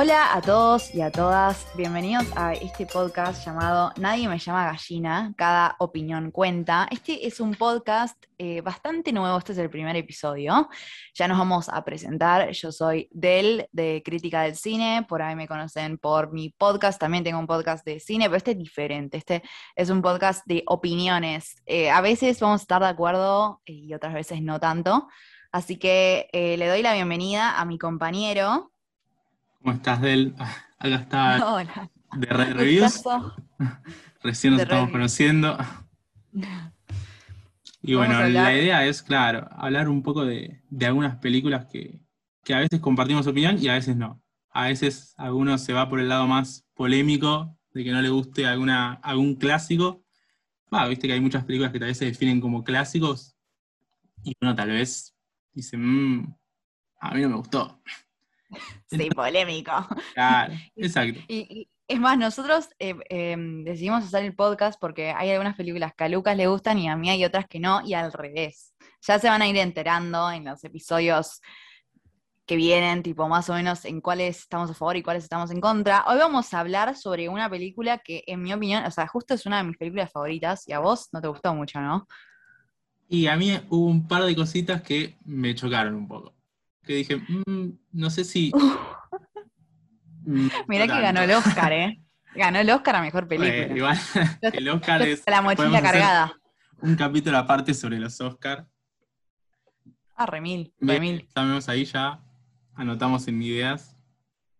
[0.00, 5.34] Hola a todos y a todas, bienvenidos a este podcast llamado Nadie me llama gallina,
[5.36, 6.86] cada opinión cuenta.
[6.92, 10.68] Este es un podcast eh, bastante nuevo, este es el primer episodio.
[11.14, 15.48] Ya nos vamos a presentar, yo soy Del de Crítica del Cine, por ahí me
[15.48, 19.42] conocen por mi podcast, también tengo un podcast de cine, pero este es diferente, este
[19.74, 21.56] es un podcast de opiniones.
[21.66, 25.08] Eh, a veces vamos a estar de acuerdo y otras veces no tanto.
[25.50, 28.70] Así que eh, le doy la bienvenida a mi compañero,
[29.62, 30.34] ¿Cómo estás, Del?
[30.78, 31.90] Acá está Hola.
[32.16, 33.02] de Red Reviews.
[34.22, 35.58] Recién nos De estamos Red conociendo.
[37.82, 42.00] Y bueno, la idea es, claro, hablar un poco de, de algunas películas que,
[42.44, 44.20] que a veces compartimos opinión y a veces no.
[44.50, 48.46] A veces alguno se va por el lado más polémico, de que no le guste
[48.46, 50.02] alguna, algún clásico.
[50.74, 53.36] Va, viste que hay muchas películas que tal vez se definen como clásicos
[54.24, 55.14] y uno tal vez
[55.52, 56.34] dice, "Mm,
[57.00, 57.80] a mí no me gustó.
[58.86, 59.72] Sí, polémico.
[60.14, 61.20] Claro, exacto.
[61.28, 65.94] Y, y es más, nosotros eh, eh, decidimos hacer el podcast porque hay algunas películas
[65.96, 68.74] que a Lucas le gustan y a mí hay otras que no, y al revés.
[69.06, 71.40] Ya se van a ir enterando en los episodios
[72.44, 75.60] que vienen, tipo más o menos en cuáles estamos a favor y cuáles estamos en
[75.60, 76.04] contra.
[76.08, 79.46] Hoy vamos a hablar sobre una película que, en mi opinión, o sea, justo es
[79.46, 82.06] una de mis películas favoritas y a vos no te gustó mucho, ¿no?
[83.08, 86.37] Y a mí hubo un par de cositas que me chocaron un poco.
[86.88, 88.50] Que dije, "Mm, no sé si.
[90.24, 91.48] mm, Mirá no que ganó el tanto".
[91.50, 92.00] Oscar, ¿eh?
[92.34, 93.66] Ganó el Oscar a mejor película.
[93.66, 93.98] Bueno, igual,
[94.54, 95.22] el Oscar es.
[95.26, 96.32] la mochila cargada.
[96.80, 98.66] Un capítulo aparte sobre los Oscars.
[100.16, 101.20] Ah, remil, remil.
[101.28, 102.22] Estamos ahí ya,
[102.74, 103.94] anotamos en ideas.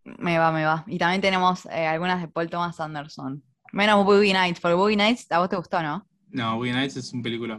[0.05, 0.85] Me va, me va.
[0.87, 3.43] Y también tenemos eh, algunas de Paul Thomas Anderson.
[3.73, 6.07] Menos Boogie Nights, porque Boogie Nights a vos te gustó, ¿no?
[6.29, 7.59] No, Boogie Nights es un película.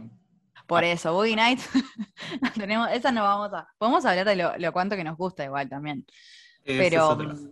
[0.70, 1.68] Por eso, Boogie Nights,
[2.54, 3.66] tenemos, esa no vamos a.
[3.76, 6.06] Podemos hablar de lo, lo cuanto que nos gusta igual también.
[6.64, 7.16] Pero.
[7.16, 7.50] mm,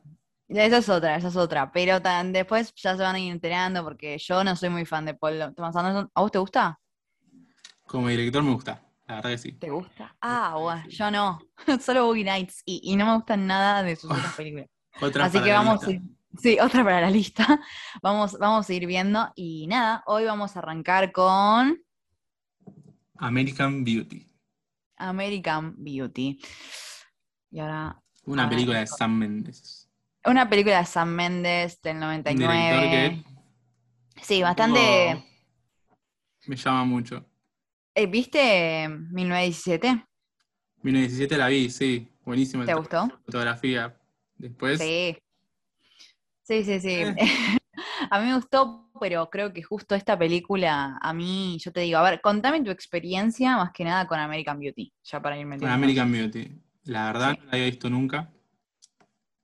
[0.49, 1.73] Esa es otra, esa es otra.
[1.73, 5.05] Pero tan- después ya se van a ir enterando porque yo no soy muy fan
[5.05, 6.11] de Paul Thomas Anderson.
[6.15, 6.79] ¿A vos te gusta?
[7.87, 9.53] Como director me gusta, la verdad que sí.
[9.53, 10.15] ¿Te gusta?
[10.21, 11.39] Ah, bueno, yo no.
[11.85, 12.63] Solo Boogie Nights.
[12.65, 14.69] Y, y no me gustan nada de sus otras películas.
[15.01, 15.87] Otra Así para que la vamos, lista.
[15.89, 16.03] a ir-
[16.41, 17.61] sí, otra para la lista.
[18.01, 19.29] Vamos, vamos a ir viendo.
[19.35, 21.83] Y nada, hoy vamos a arrancar con
[23.19, 24.27] American Beauty.
[24.97, 26.41] American Beauty.
[27.51, 29.89] Y ahora, Una película de Sam Mendes.
[30.25, 32.89] una película de Sam Mendes del Un 99.
[32.91, 33.25] director
[34.15, 34.81] que Sí, bastante.
[35.15, 35.25] poco
[36.47, 37.25] me llama mucho.
[37.95, 40.05] Eh, ¿Viste 1917?
[40.83, 42.09] 1917 la vi, sí.
[42.25, 43.09] Buenísima ¿Te gustó?
[43.25, 43.99] fotografía.
[44.37, 45.17] Después, Sí.
[46.43, 46.89] Sí, sí, sí.
[46.91, 47.15] Eh.
[48.11, 51.99] A mí me gustó, pero creo que justo esta película, a mí, yo te digo,
[51.99, 55.65] a ver, contame tu experiencia más que nada con American Beauty, ya para ir con.
[55.69, 56.51] American Beauty.
[56.85, 57.39] La verdad Sí.
[57.41, 58.33] no la había visto nunca.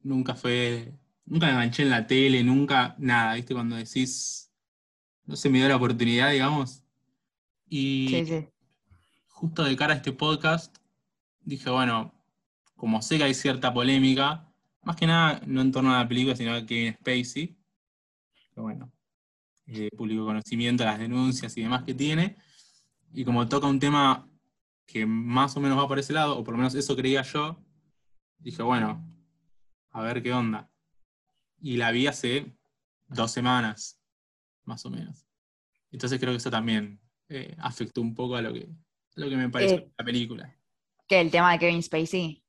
[0.03, 0.92] Nunca fue.
[1.26, 3.54] Nunca me enganché en la tele, nunca nada, ¿viste?
[3.54, 4.50] Cuando decís.
[5.26, 6.84] No se me dio la oportunidad, digamos.
[7.66, 8.48] Y Sí, sí.
[9.28, 10.76] justo de cara a este podcast,
[11.41, 12.12] dije, bueno,
[12.76, 14.47] como sé que hay cierta polémica,
[14.82, 17.56] más que nada no en torno a la película, sino a Kevin Spacey,
[18.54, 18.92] que bueno,
[19.66, 22.36] eh, público conocimiento, las denuncias y demás que tiene,
[23.12, 24.28] y como toca un tema
[24.86, 27.62] que más o menos va por ese lado, o por lo menos eso creía yo,
[28.38, 29.03] dije, bueno,
[29.91, 30.70] a ver qué onda.
[31.60, 32.54] Y la vi hace
[33.06, 34.00] dos semanas,
[34.64, 35.26] más o menos.
[35.91, 38.69] Entonces creo que eso también eh, afectó un poco a lo que,
[39.16, 39.92] a lo que me pareció Eh.
[39.97, 40.54] la película.
[41.08, 42.42] ¿Qué, el tema de Kevin Spacey?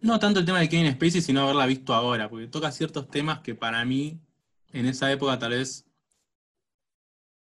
[0.00, 3.40] No tanto el tema de Kevin Spacey, sino haberla visto ahora, porque toca ciertos temas
[3.40, 4.20] que para mí,
[4.72, 5.86] en esa época tal vez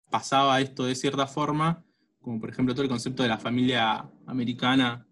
[0.10, 1.84] pasaba esto de cierta forma,
[2.22, 5.08] como por ejemplo todo el concepto de la familia americana,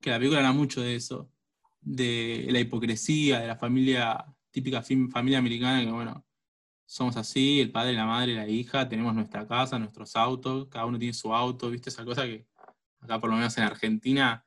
[0.00, 1.30] que la película era mucho de eso,
[1.80, 6.24] de la hipocresía, de la familia, típica fam- familia americana, que bueno,
[6.86, 10.98] somos así, el padre, la madre, la hija, tenemos nuestra casa, nuestros autos, cada uno
[10.98, 11.90] tiene su auto, ¿viste?
[11.90, 12.46] Esa cosa que
[13.00, 14.44] acá por lo menos en Argentina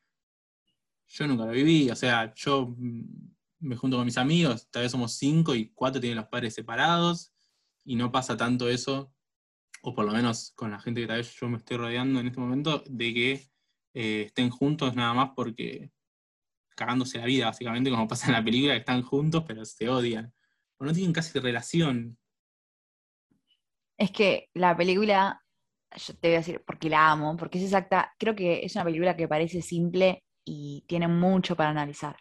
[1.08, 2.76] yo nunca lo viví, o sea, yo
[3.60, 7.34] me junto con mis amigos, tal vez somos cinco y cuatro tienen los padres separados,
[7.86, 9.14] y no pasa tanto eso,
[9.86, 12.28] o por lo menos con la gente que tal vez yo me estoy rodeando en
[12.28, 13.32] este momento, de que
[13.94, 15.92] eh, estén juntos nada más porque
[16.76, 20.34] cagándose la vida, básicamente, como pasa en la película, que están juntos pero se odian.
[20.78, 22.18] O no tienen casi relación.
[23.98, 25.42] Es que la película,
[25.96, 28.86] yo te voy a decir porque la amo, porque es exacta, creo que es una
[28.86, 32.16] película que parece simple y tiene mucho para analizar.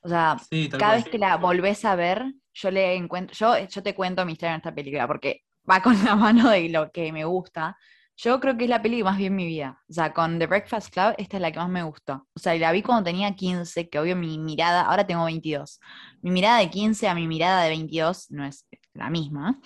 [0.00, 3.82] O sea, Sí, cada vez que la volvés a ver, yo le encuentro, yo, yo
[3.82, 7.12] te cuento mi historia en esta película, porque va con la mano de lo que
[7.12, 7.76] me gusta.
[8.16, 9.80] Yo creo que es la peli que más vi en mi vida.
[9.88, 12.26] O sea, con The Breakfast Club, esta es la que más me gustó.
[12.34, 15.80] O sea, la vi cuando tenía 15, que obvio mi mirada, ahora tengo 22.
[16.20, 19.58] Mi mirada de 15 a mi mirada de 22 no es la misma.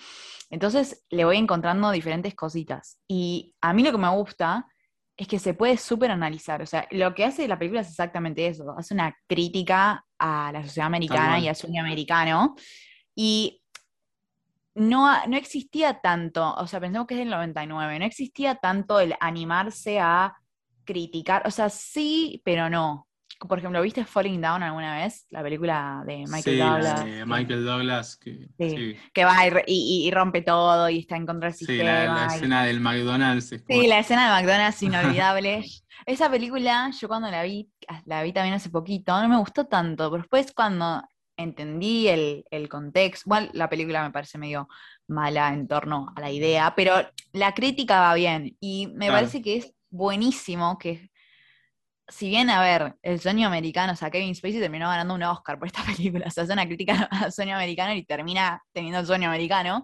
[0.49, 2.99] Entonces le voy encontrando diferentes cositas.
[3.07, 4.65] Y a mí lo que me gusta
[5.17, 6.61] es que se puede súper analizar.
[6.61, 8.73] O sea, lo que hace la película es exactamente eso.
[8.77, 12.55] Hace una crítica a la sociedad americana y al sueño americano.
[13.15, 13.56] Y
[14.77, 19.15] no, no existía tanto, o sea, pensemos que es del 99, no existía tanto el
[19.19, 20.35] animarse a
[20.85, 23.05] criticar, o sea, sí, pero no.
[23.47, 25.27] Por ejemplo, ¿viste Falling Down alguna vez?
[25.29, 27.01] La película de Michael Douglas.
[27.01, 28.47] Sí, Michael Douglas, que,
[29.13, 29.35] que va
[29.67, 31.77] y, rompe todo y está en contra del sistema.
[31.77, 33.49] Sí, la, escena del McDonald's.
[33.67, 35.65] sí, la escena de McDonald's inolvidable.
[36.05, 37.69] Esa película, yo cuando la vi,
[38.05, 41.03] la vi también hace poquito, no me gustó tanto, pero después cuando
[41.37, 43.27] entendí el, contexto.
[43.27, 44.67] Igual la película me parece medio
[45.07, 46.95] mala en torno a la idea, pero
[47.31, 51.09] la crítica va bien y me parece que es buenísimo que,
[52.07, 55.57] si bien, a ver, el sueño americano, o sea, Kevin Spacey terminó ganando un Oscar
[55.57, 59.05] por esta película, o sea, hace una crítica al sueño americano y termina teniendo el
[59.05, 59.83] sueño americano,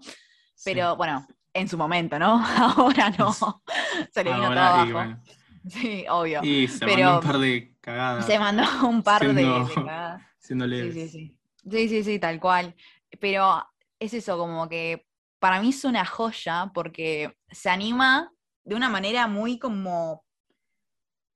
[0.66, 2.44] pero bueno, en su momento, ¿no?
[2.58, 5.22] Ahora no, se le vino todo abajo.
[5.68, 6.44] Sí, obvio.
[6.44, 8.26] Y se mandó un par de cagadas.
[8.26, 10.22] Se mandó un par de, cagadas.
[10.40, 11.38] Siendo Sí, sí, sí.
[11.70, 12.76] Sí, sí, sí, tal cual.
[13.20, 13.64] Pero
[14.00, 15.06] es eso, como que
[15.40, 18.32] para mí es una joya porque se anima
[18.64, 20.24] de una manera muy como,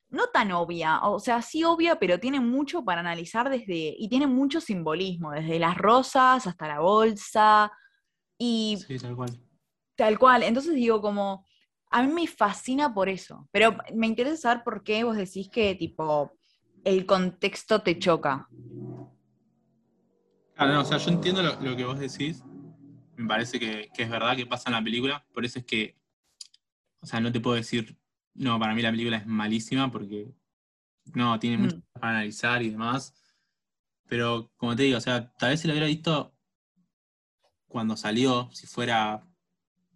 [0.10, 4.28] no tan obvia, o sea, sí obvia, pero tiene mucho para analizar desde, y tiene
[4.28, 7.72] mucho simbolismo, desde las rosas hasta la bolsa,
[8.38, 8.78] y...
[8.88, 9.42] Sí, tal cual.
[9.96, 11.46] Tal cual, entonces digo como,
[11.90, 15.76] a mí me fascina por eso, pero me interesa saber por qué vos decís que
[15.76, 16.32] tipo,
[16.86, 18.48] el contexto te choca.
[20.58, 22.44] Ah, no, o sea, yo entiendo lo, que vos decís.
[23.16, 25.24] Me parece que, es verdad que pasa en la película.
[25.34, 25.96] Por eso es que,
[27.00, 27.96] o sea, no te puedo decir,
[28.34, 30.34] no, para mí la película es malísima porque,
[31.14, 31.84] no, tiene mucho mm.
[31.94, 33.14] para analizar y demás.
[34.08, 36.36] Pero, como te digo, o sea, tal vez si lo hubiera visto
[37.68, 39.24] cuando salió, si fuera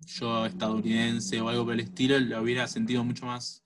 [0.05, 3.63] yo estadounidense o algo por el estilo, lo hubiera sentido mucho más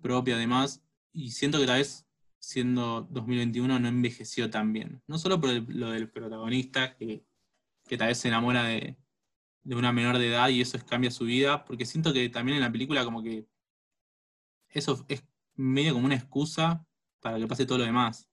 [0.00, 0.82] propia además.
[1.12, 2.06] Y siento que tal vez
[2.40, 5.02] siendo 2021 no envejeció tan bien.
[5.06, 7.24] No solo por lo del protagonista, que,
[7.98, 8.96] tal vez se enamora de,
[9.64, 12.72] una menor de edad y eso cambia su vida, porque siento que también en la
[12.72, 13.46] película como que
[14.70, 15.22] eso es
[15.54, 16.86] medio como una excusa
[17.20, 18.28] para que pase todo lo demás.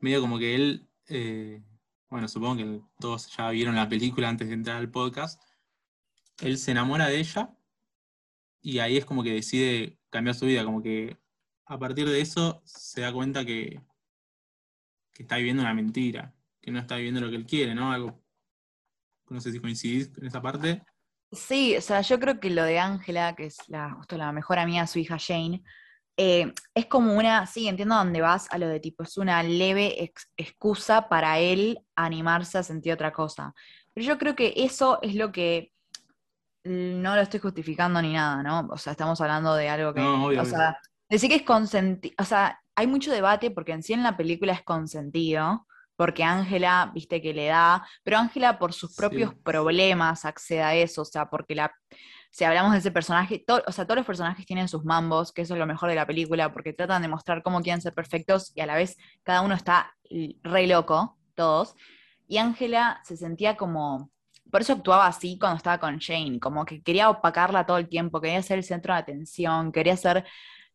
[0.00, 1.62] Medio como que él, eh,
[2.10, 5.40] bueno, supongo que todos ya vieron la película antes de entrar al podcast,
[6.40, 7.56] él se enamora de ella
[8.60, 11.16] y ahí es como que decide cambiar su vida, como que
[11.68, 13.80] a partir de eso se da cuenta que,
[15.18, 17.92] está viviendo una mentira, que no está viviendo lo que él quiere, ¿no?
[17.92, 18.22] Algo,
[19.28, 20.82] no sé si coincidís en esa parte.
[21.32, 24.58] Sí, o sea, yo creo que lo de Ángela, que es la, justo la mejor
[24.58, 25.62] amiga de su hija Jane,
[26.16, 30.12] eh, es como una, sí, entiendo dónde vas a lo de tipo, es una leve
[30.36, 33.54] excusa para él animarse a sentir otra cosa.
[33.92, 35.72] Pero yo creo que eso es lo que
[36.64, 38.68] no lo estoy justificando ni nada, ¿no?
[38.70, 42.24] O sea, estamos hablando de algo que, no, o sea, Decir que es consentido, o
[42.24, 45.66] sea, hay mucho debate porque en sí en la película es consentido,
[45.96, 51.02] porque Ángela, viste que le da, pero Ángela por sus propios problemas accede a eso,
[51.02, 51.72] o sea, porque la,
[52.30, 55.54] si hablamos de ese personaje, o sea, todos los personajes tienen sus mambos, que eso
[55.54, 58.60] es lo mejor de la película, porque tratan de mostrar cómo quieren ser perfectos y
[58.60, 59.92] a la vez cada uno está
[60.44, 61.74] re loco, todos.
[62.28, 64.12] Y Ángela se sentía como,
[64.52, 68.20] por eso actuaba así cuando estaba con Jane, como que quería opacarla todo el tiempo,
[68.20, 70.24] quería ser el centro de atención, quería ser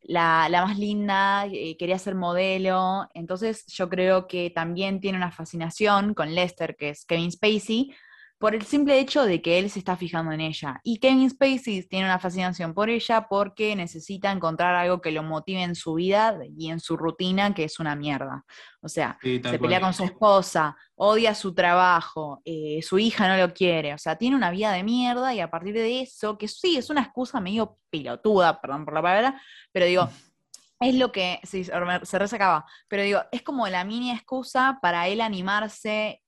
[0.04, 6.14] la, más linda, eh, quería ser modelo, entonces yo creo que también tiene una fascinación
[6.14, 7.94] con Lester, que es Kevin Spacey,
[8.38, 10.80] por el simple hecho de que él se está fijando en ella.
[10.84, 15.64] Y Kevin Spacey tiene una fascinación por ella porque necesita encontrar algo que lo motive
[15.64, 18.44] en su vida y en su rutina, que es una mierda.
[18.82, 23.54] O sea, se pelea con su esposa, odia su trabajo, eh, su hija no lo
[23.54, 23.94] quiere.
[23.94, 26.90] O sea, tiene una vida de mierda y a partir de eso, que sí, es
[26.90, 30.10] una excusa medio pilotuda, perdón por la palabra, pero digo,
[30.82, 35.22] es lo que, sí, se resacaba, pero digo, es como la mini excusa para él
[35.22, 36.23] animarse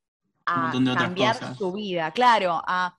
[0.45, 2.97] a cambiar su vida, claro, a,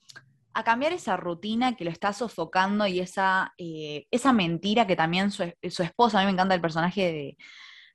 [0.65, 5.43] cambiar esa rutina que lo está sofocando y esa, eh, esa mentira que también su,
[5.63, 7.37] esposa, a mí me encanta el personaje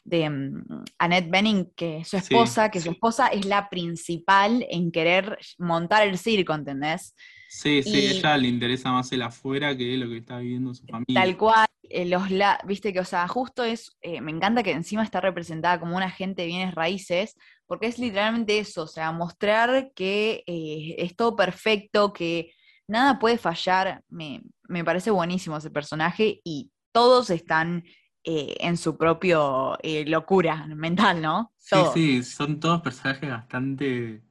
[0.03, 5.39] de, mm, Annette Benning, que su esposa, que su esposa es la principal en querer
[5.58, 7.15] montar el circo, ¿entendés?
[7.53, 10.86] Sí, sí, a ella le interesa más el afuera que lo que está viviendo su
[10.86, 11.22] familia.
[11.22, 12.24] Tal cual, eh, los
[12.65, 16.10] viste que, o sea, justo es, eh, me encanta que encima está representada como una
[16.10, 21.36] gente de bienes raíces, porque es literalmente eso, o sea, mostrar que eh, es todo
[21.36, 22.53] perfecto, que
[22.88, 24.01] nada puede fallar.
[24.08, 27.84] Me, me parece buenísimo ese personaje y todos están
[28.24, 31.51] eh, en su propio eh, locura mental, ¿no?
[31.58, 34.22] Sí, sí, son todos personajes bastante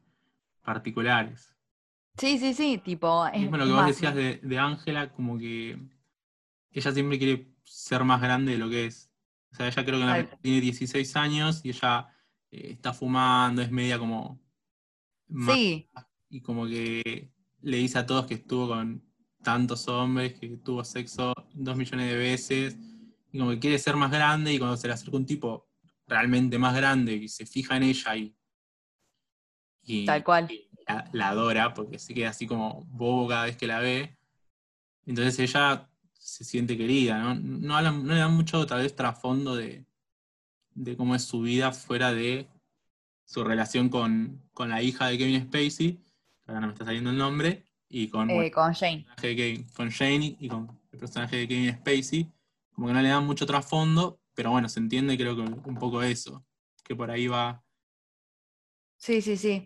[0.62, 1.49] particulares.
[2.18, 3.24] Sí, sí, sí, tipo...
[3.32, 5.78] Mismo lo que vos decías de Ángela, como que
[6.72, 9.10] ella siempre quiere ser más grande de lo que es.
[9.52, 12.08] O sea, ella creo que tiene 16 años y ella
[12.50, 14.40] eh, está fumando, es media como...
[15.46, 15.88] Sí.
[16.28, 19.02] Y como que le dice a todos que estuvo con
[19.42, 22.78] tantos hombres, que tuvo sexo dos millones de veces,
[23.32, 25.68] y como que quiere ser más grande y cuando se le acerca un tipo
[26.06, 28.34] realmente más grande y se fija en ella y,
[30.06, 30.48] Tal cual.
[31.12, 34.16] La, adora porque se queda así como bobo cada vez que la ve,
[35.06, 37.34] entonces ella se siente querida, ¿no?
[37.34, 39.84] No, le da mucho tal vez trasfondo de,
[40.74, 42.48] de cómo es su vida fuera de
[43.24, 45.98] su relación con, la hija de Kevin Spacey,
[46.46, 49.06] ahora no me está saliendo el nombre, y con, eh, con Jane.
[49.74, 52.30] con Jane y con el personaje de Kevin Spacey,
[52.72, 56.02] como que no le dan mucho trasfondo, pero bueno, se entiende creo que un poco
[56.02, 56.44] eso,
[56.84, 57.62] que por ahí va.
[58.96, 59.64] Sí, sí, sí.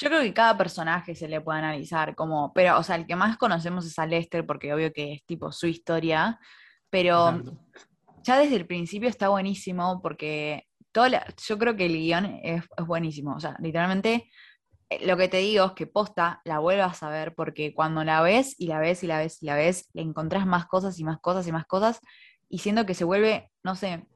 [0.00, 3.16] Yo creo que cada personaje se le puede analizar como, pero, o sea, el que
[3.16, 6.40] más conocemos es a Lester, porque obvio que es tipo su historia,
[6.88, 7.42] pero
[8.22, 13.34] ya desde el principio está buenísimo porque toda yo creo que el guion es, buenísimo,
[13.34, 14.30] o sea, literalmente
[14.88, 18.22] eh, lo que te digo es que posta la vuelvas a ver porque cuando la
[18.22, 21.04] ves y la ves y la ves y la ves, le encontrás más cosas y
[21.04, 22.00] más cosas y más cosas
[22.48, 24.06] y siento que se vuelve, no sé,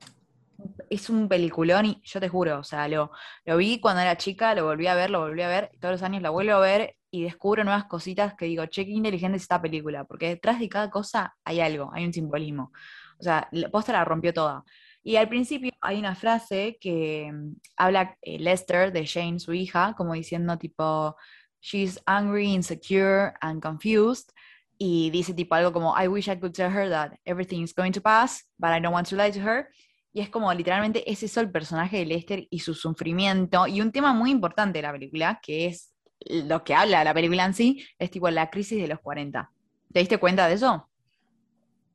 [0.90, 3.11] es un peliculón y yo te juro, o sea, lo,
[3.44, 6.02] lo vi cuando era chica, lo volví a ver, lo volví a ver, todos los
[6.02, 9.42] años lo vuelvo a ver y descubro nuevas cositas que digo, che, qué inteligente es
[9.42, 12.73] esta película, porque detrás de cada cosa hay algo, hay un simbolismo.
[13.18, 14.64] O sea, la posta la rompió toda.
[15.02, 19.94] Y al principio hay una frase que mm, habla eh, Lester de Jane, su hija,
[19.96, 21.14] como diciendo tipo,
[21.61, 24.30] she's angry, insecure and confused.
[24.76, 27.92] Y dice tipo algo como, I wish I could tell her that everything is going
[27.92, 29.68] to pass, but I don't want to lie to her.
[30.16, 33.66] Y es como literalmente es eso el personaje de Lester y su sufrimiento.
[33.66, 37.44] Y un tema muy importante de la película, que es lo que habla la película
[37.44, 39.50] en sí, es tipo la crisis de los 40.
[39.92, 40.88] ¿Te diste cuenta de eso?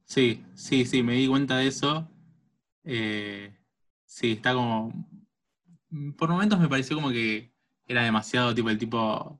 [0.03, 2.11] Sí, sí, sí, me di cuenta de eso.
[2.83, 3.57] Eh,
[4.05, 4.91] sí, está como.
[6.17, 7.53] Por momentos me pareció como que
[7.87, 9.39] era demasiado tipo el tipo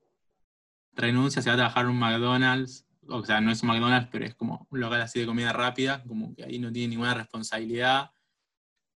[0.94, 2.88] renuncia, se va a trabajar en un McDonald's.
[3.10, 6.02] O sea, no es un McDonald's, pero es como un local así de comida rápida,
[6.06, 8.12] como que ahí no tiene ninguna responsabilidad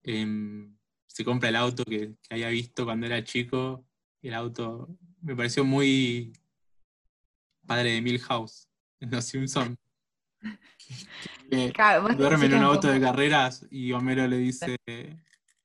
[0.03, 0.75] Em,
[1.07, 3.85] se compra el auto que, que, había visto cuando era chico.
[4.21, 6.33] El auto me pareció muy
[7.65, 8.67] padre de Milhouse
[8.99, 9.77] en Los Simpsons.
[12.17, 14.75] duerme en un auto de carreras y Homero le dice,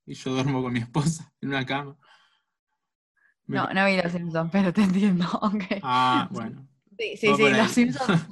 [0.06, 1.96] y yo duermo con mi esposa en una cama.
[3.46, 5.26] No, no vi Los Simpsons, pero te entiendo.
[5.82, 6.68] Ah, bueno.
[6.98, 8.26] Sí, sí, sí, Los Simpsons.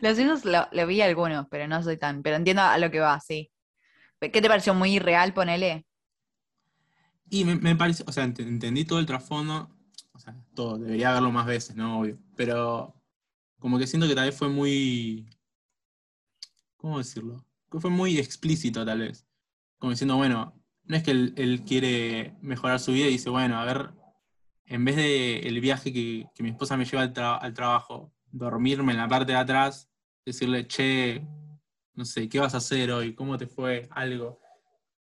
[0.00, 2.22] los Simpsons lo, lo, vi algunos, pero no soy tan.
[2.22, 3.51] Pero entiendo a lo que va, sí.
[4.30, 5.84] ¿Qué te pareció muy irreal, ponele?
[7.28, 9.70] Y me, pareció, o sea, entendí todo el trasfondo,
[10.12, 12.00] o sea, todo, debería verlo más veces, ¿no?
[12.00, 12.18] Obvio.
[12.36, 12.94] Pero
[13.58, 15.26] como que siento que tal vez fue muy.
[16.76, 17.44] ¿Cómo decirlo?
[17.70, 19.26] Que fue muy explícito, tal vez.
[19.78, 23.64] Como diciendo, bueno, no es que él, quiere mejorar su vida y dice, bueno, a
[23.64, 23.94] ver,
[24.66, 27.02] en vez de viaje que, mi esposa me lleva
[27.36, 29.88] al trabajo, dormirme en la parte de atrás,
[30.24, 31.26] decirle, che,
[31.94, 33.14] no sé, ¿qué vas a hacer hoy?
[33.14, 33.88] ¿Cómo te fue?
[33.90, 34.40] Algo.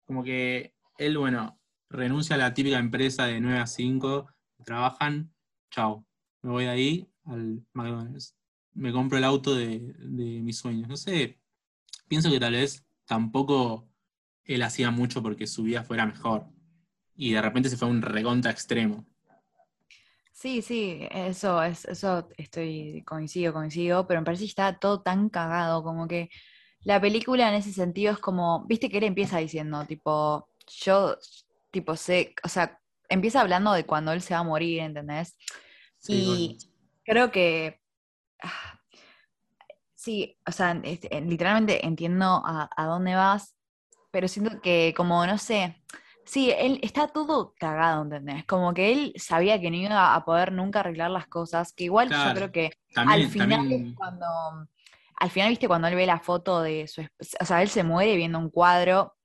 [0.06, 1.60] Como que él, bueno,
[1.90, 4.28] renuncia a la típica empresa de 9 a 5,
[4.66, 5.34] trabajan,
[5.72, 6.06] chao,
[6.42, 8.36] me voy de ahí al McDonald's.
[8.74, 10.88] Me compro el auto de, mis sueños.
[10.88, 11.40] No sé,
[12.08, 13.90] pienso que tal vez tampoco
[14.44, 16.48] él hacía mucho porque su vida fuera mejor.
[17.16, 19.06] Y de repente se fue a un recontra extremo.
[20.32, 25.30] Sí, sí, eso, es, eso estoy, coincido, coincido, pero me parece que está todo tan
[25.30, 26.30] cagado, como que
[26.84, 30.50] la película en ese sentido es como, viste que él empieza diciendo, tipo,
[30.84, 31.18] yo,
[31.72, 35.38] tipo, sé, o sea, empieza hablando de cuando él se va a morir, ¿entendés?
[36.08, 36.58] y
[37.06, 37.80] creo que,
[38.42, 38.80] ah,
[39.96, 43.56] sí, o sea, este, literalmente entiendo a, dónde vas,
[44.12, 45.82] pero siento que como, no sé,
[46.26, 48.46] sí, él está todo cagado, ¿entendés?
[48.46, 52.10] Como que él sabía que no iba a poder nunca arreglar las cosas, que igual
[52.10, 54.26] yo creo que al final cuando
[55.16, 58.16] al final, viste, cuando él ve la foto de su o sea, él se muere
[58.16, 59.16] viendo un cuadro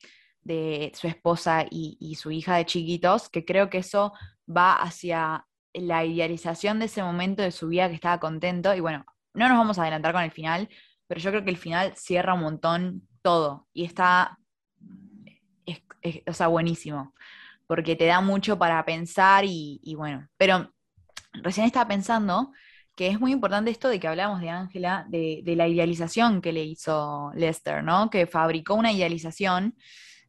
[0.43, 4.13] de su esposa y, su hija de chiquitos, que creo que eso
[4.49, 8.75] va hacia la idealización de ese momento de su vida que estaba contento.
[8.75, 9.05] Y bueno,
[9.35, 10.69] no nos vamos a adelantar con el final,
[11.07, 14.39] pero yo creo que el final cierra un montón todo y está,
[16.27, 17.15] o sea, buenísimo,
[17.67, 20.73] porque te da mucho para pensar y, y bueno, pero
[21.35, 22.53] recién estaba pensando
[22.99, 26.53] que es muy importante esto de que hablamos de Ángela, de, de, la idealización que
[26.53, 28.11] le hizo Lester, ¿no?
[28.11, 29.77] Que fabricó una idealización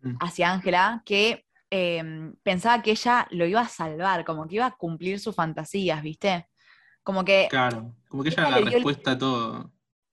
[0.02, 0.16] Mm.
[0.22, 4.72] hacia Ángela que eh, pensaba que ella lo iba a salvar, como que iba a
[4.78, 6.48] cumplir sus fantasías, ¿viste?
[7.04, 9.72] Como que Claro, como que ella era la el- respuesta a todo.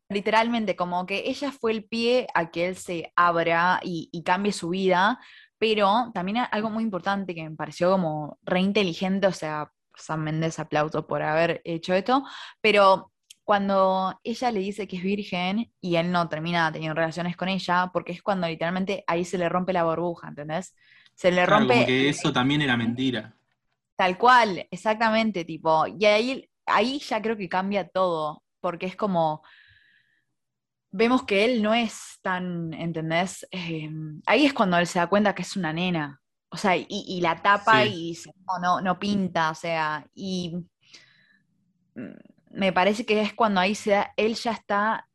[0.09, 4.53] literalmente, como que ella fue el pie a que él se abra y, y cambie
[4.53, 5.21] su vida,
[5.59, 10.59] pero también algo muy importante que me pareció como re inteligente, o sea, Sam Méndez,
[10.59, 12.25] aplauso por haber hecho esto,
[12.61, 13.13] pero
[13.45, 17.91] cuando ella le dice que es virgen y él no termina teniendo relaciones con ella,
[17.93, 20.75] porque es cuando literalmente ahí se le rompe la burbuja, ¿entendés?
[21.15, 23.35] Se le Claro, rompe como que eso también era mentira.
[23.97, 29.43] Tal cual, exactamente, tipo, y ahí, ahí ya creo que cambia todo, porque es como,
[30.91, 33.47] vemos que él no es tan, ¿entendés?
[33.51, 33.91] Eh,
[34.27, 37.21] ahí es cuando él se da cuenta que es una nena, o sea, y, y
[37.21, 37.89] la tapa Sí.
[37.89, 40.57] y dice, no, no, no pinta, o sea, y
[42.51, 45.09] me parece que es cuando ahí se da, él ya está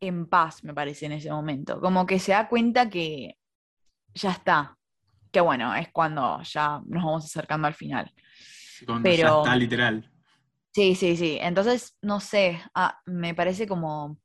[0.00, 3.36] en paz, me parece, en ese momento, como que se da cuenta que
[4.14, 4.76] ya está,
[5.32, 8.12] que bueno, es cuando ya nos vamos acercando al final.
[8.86, 10.10] Cuando ya Pero- está literal.
[10.72, 11.38] Sí, sí, sí.
[11.40, 14.18] Entonces, no sé, ah, me parece como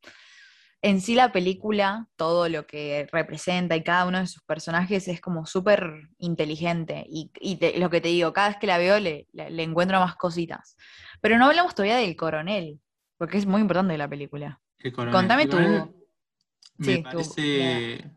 [0.81, 5.19] en sí la película, todo lo que representa y cada uno de sus personajes es
[5.19, 7.05] como súper inteligente.
[7.09, 9.63] Y, y te- lo que te digo, cada vez que la veo le, le- le
[9.63, 10.77] encuentro más cositas.
[11.21, 12.79] Pero no hablamos todavía del coronel,
[13.17, 14.61] porque es muy importante de la película.
[14.79, 15.13] El coronel.
[15.19, 18.11] Contame tu- Me sí, tu parece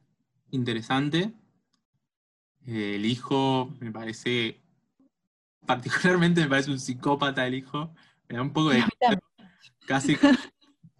[0.52, 1.32] interesante.
[2.66, 4.60] Eh, el hijo me parece.
[5.66, 7.92] Particularmente me parece un psicópata el hijo.
[8.28, 8.84] Me da un poco de.
[9.86, 10.16] Casi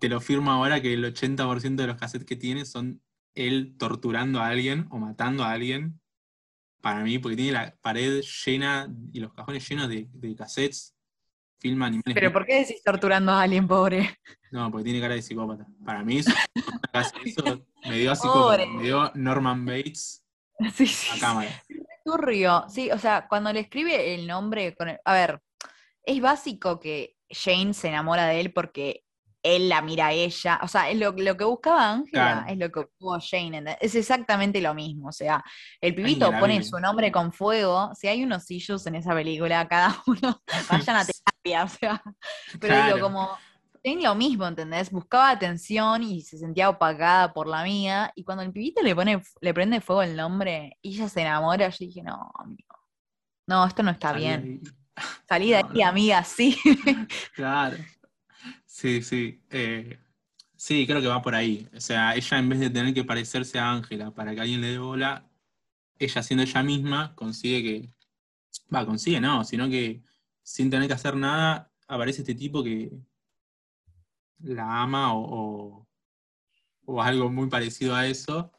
[0.03, 3.01] te lo firmo ahora que el 80% de los cassettes que tiene son
[3.37, 6.01] él torturando a alguien o matando a alguien.
[6.81, 10.97] Para mí, porque tiene la pared llena y los cajones llenos de, de cassettes.
[11.61, 12.15] Filma animales.
[12.15, 14.19] Pero ¿por qué decís torturando a alguien, pobre?
[14.51, 15.69] No, porque tiene cara de psicópata.
[15.85, 16.33] Para mí, eso,
[17.25, 18.67] eso me dio a psicópata.
[18.67, 20.27] Me dio Norman Bates
[20.75, 21.63] Sí, sí, a cámara.
[22.05, 25.41] Turbio, sí, o sea, cuando le escribe el nombre con el- A ver,
[26.03, 29.05] es básico que Jane se enamora de él porque
[29.43, 30.61] él la mira a ella.
[30.63, 32.47] O sea, es lo, lo que buscaba Ángela Claro.
[32.49, 33.77] es lo que obtuvo Jane.
[33.81, 35.09] Es exactamente lo mismo.
[35.09, 35.43] O sea,
[35.81, 37.91] el pibito pone su nombre con fuego.
[37.95, 41.65] Si hay unos sillos en esa película, cada uno vayan a terapia.
[41.65, 42.03] O sea,
[42.61, 42.95] pero Claro.
[42.97, 43.31] digo, como.
[43.85, 44.93] Jane lo mismo, ¿entendés?
[44.93, 48.13] Buscaba atención y se sentía opacada por la mía.
[48.15, 51.69] Y cuando el pibito le pone, le prende fuego el nombre y ella se enamora,
[51.69, 52.77] yo dije, no, amigo.
[53.49, 54.61] No, esto no está Salí bien.
[54.97, 55.05] ahí.
[55.29, 55.89] Salí de No, ahí, no.
[55.89, 56.57] amiga, sí.
[57.35, 57.77] Claro.
[58.83, 59.41] Sí, sí.
[59.51, 59.97] Eh,
[60.57, 61.69] sí, creo que va por ahí.
[61.77, 64.69] O sea, ella en vez de tener que parecerse a Ángela para que alguien le
[64.73, 65.31] dé bola,
[65.99, 67.95] ella siendo ella misma consigue que.
[68.75, 70.03] Va, consigue no, sino que
[70.43, 72.93] sin tener que hacer nada, aparece este tipo que
[74.41, 75.87] la ama o,
[76.87, 78.53] o- algo muy parecido a eso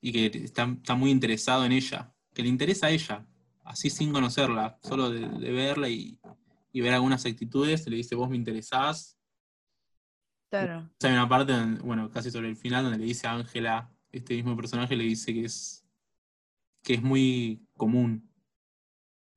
[0.00, 3.26] y que está, está muy interesado en ella, que le interesa a ella,
[3.64, 6.20] así sin conocerla, solo de, de verla y,
[6.72, 9.15] y ver algunas actitudes, le dice, vos me interesás.
[10.50, 10.90] Claro.
[11.02, 14.34] Hay una parte, donde- bueno, casi sobre el final, donde le dice a Ángela, este
[14.34, 15.84] mismo personaje le dice que es,
[16.82, 18.30] que es muy común.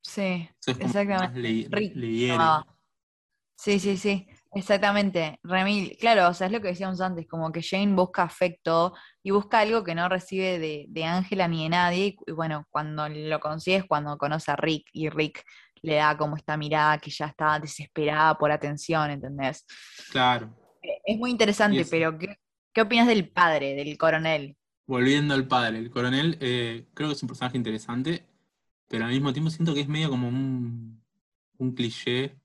[0.02, 1.40] Sí, Eso es como Exactamente.
[1.40, 2.32] le, le.
[2.32, 2.64] Ah,
[3.62, 5.38] Sí, sí, sí, exactamente.
[5.42, 9.32] Remil, claro, o sea, es lo que decíamos antes, como que Jane busca afecto y
[9.32, 12.06] busca algo que no recibe de de Ángela ni de nadie.
[12.06, 15.44] Y, y bueno, cuando lo consigue es cuando conoce a Rick y Rick
[15.82, 19.66] le da como esta mirada que ya está desesperada por atención, ¿entendés?
[20.10, 20.56] Claro.
[21.10, 22.38] Es muy interesante, es- pero ¿qué,
[22.72, 24.56] qué opinas del padre, del coronel?
[24.86, 28.26] Volviendo al padre, el coronel, eh, creo que es un personaje interesante,
[28.88, 31.02] pero al mismo tiempo siento que es medio como un,
[31.58, 32.36] un cliché,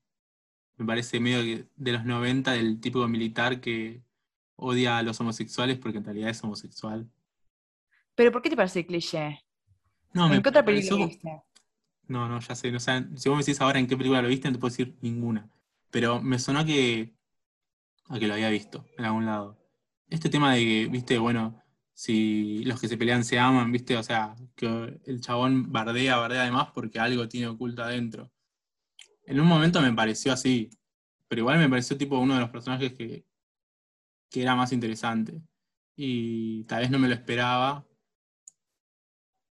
[0.78, 4.02] me parece medio de los 90 del típico militar que
[4.56, 7.10] odia a los homosexuales porque en realidad es homosexual.
[8.16, 9.24] Pero ¿por qué te parece cliché?
[10.12, 11.42] No, ¿En me qué otra pareció película como- viste?
[12.08, 14.22] No, no, ya sé, no, o sea, si vos me decís ahora en qué película
[14.22, 15.50] lo viste, no te puedo decir ninguna.
[15.90, 17.15] Pero me sonó que,
[18.08, 19.58] a que lo había visto en algún lado.
[20.08, 24.02] Este tema de que, viste, bueno, si los que se pelean se aman, viste, o
[24.02, 28.30] sea, que el chabón bardea, bardea además porque algo tiene oculto adentro.
[29.24, 30.70] En un momento me pareció así,
[31.28, 33.24] pero igual me pareció tipo uno de los personajes que,
[34.30, 35.42] que era más interesante.
[35.96, 37.86] Y tal vez no me lo esperaba,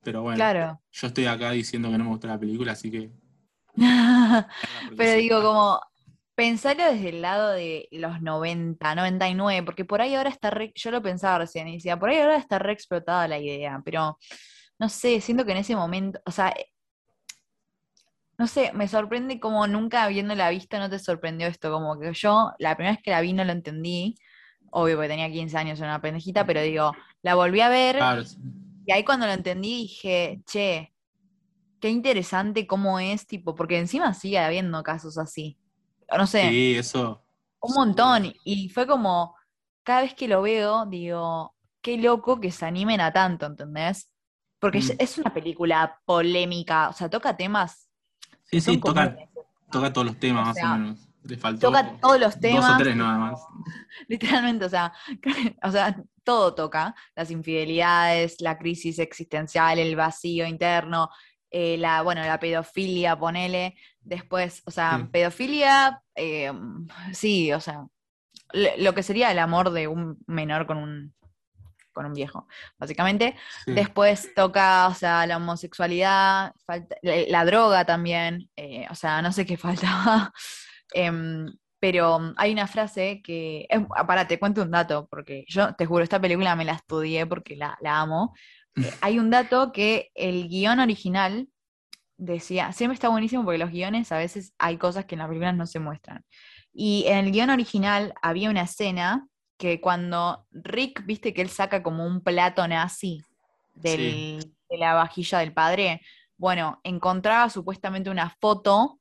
[0.05, 0.37] pero bueno.
[0.37, 0.81] Claro.
[0.93, 3.11] Yo estoy acá diciendo que no me gustó la película, así que.
[4.97, 5.81] Pero digo, como
[6.35, 10.91] pensarlo desde el lado de los 90, 99, porque por ahí ahora está re, yo
[10.91, 14.19] lo pensaba recién y decía, por ahí ahora está re explotada la idea, pero
[14.79, 16.53] no sé, siento que en ese momento, o sea,
[18.37, 22.53] no sé, me sorprende como nunca habiéndola visto no te sorprendió esto, como que yo
[22.59, 24.17] la primera vez que la vi no lo entendí,
[24.71, 26.93] obvio porque tenía 15 años, era una pendejita, pero digo,
[27.23, 28.23] la volví a ver Claro,
[28.87, 30.93] y ahí cuando lo entendí dije, che,
[31.81, 35.59] qué interesante cómo es, tipo, porque encima sigue habiendo casos así.
[36.17, 37.23] No sé, Sí, eso.
[37.61, 38.33] un montón.
[38.45, 39.35] Y fue como,
[39.83, 44.11] cada vez que lo veo, digo, qué loco que se animen a tanto, ¿entendés?
[44.59, 44.97] Porque es- Mm.
[44.99, 47.89] es una película polémica, o sea, toca temas
[48.45, 49.17] Sí, sí, toca,
[49.71, 51.09] toca todos los temas O más sea, o menos.
[51.25, 53.41] Le faltó Toca todos los dos o temas, tres nada más.
[54.09, 54.93] literalmente, o sea,
[55.63, 61.09] o sea, todo toca, las infidelidades, la crisis existencial, el vacío interno,
[61.57, 65.05] eh, la, bueno, la pedofilia, ponele, después, o sea, Sí.
[65.13, 66.51] pedofilia, eh,
[67.13, 67.87] sí, o sea,
[68.79, 71.15] lo que sería el amor de un menor con un,
[71.93, 73.37] con un viejo, básicamente.
[73.65, 73.73] Sí.
[73.73, 79.31] Después toca, o sea, la homosexualidad, falta- la, la droga también, eh, o sea, no
[79.31, 80.33] sé qué faltaba.
[80.93, 81.47] Em,
[81.81, 83.67] pero hay una frase que.
[83.71, 87.27] Eh, pará, te cuento un dato, porque yo te juro, esta película me la estudié
[87.27, 88.35] porque la, la amo.
[88.77, 91.49] Eh, hay un dato que el guion original
[92.17, 92.73] decía.
[92.73, 95.67] Siempre está buenísimo porque los guiones a veces hay cosas que en las películas no
[95.67, 96.25] se muestran.
[96.73, 101.83] Y en el guion original había una escena que cuando Rick, viste que él saca
[101.83, 103.23] como un plato nazi
[103.75, 106.01] del- de la vajilla del padre,
[106.37, 108.99] bueno, encontraba supuestamente una foto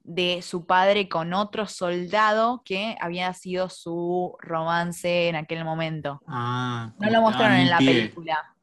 [0.00, 6.20] de su padre con otro soldado que había sido su romance en aquel momento.
[6.28, 8.55] Ah, No lo mostraron daban en la película.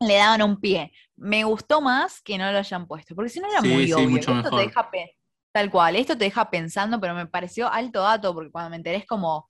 [0.00, 0.92] Le daban un pie.
[1.16, 3.92] Me gustó más que no lo hayan puesto, porque si no era Sí, muy sí,
[3.94, 4.08] obvio.
[4.10, 4.60] mucho Esto te mejor.
[4.66, 5.16] deja pe-
[5.52, 8.98] tal cual, esto te deja pensando, pero me pareció alto dato, porque cuando me enteré
[8.98, 9.48] es como,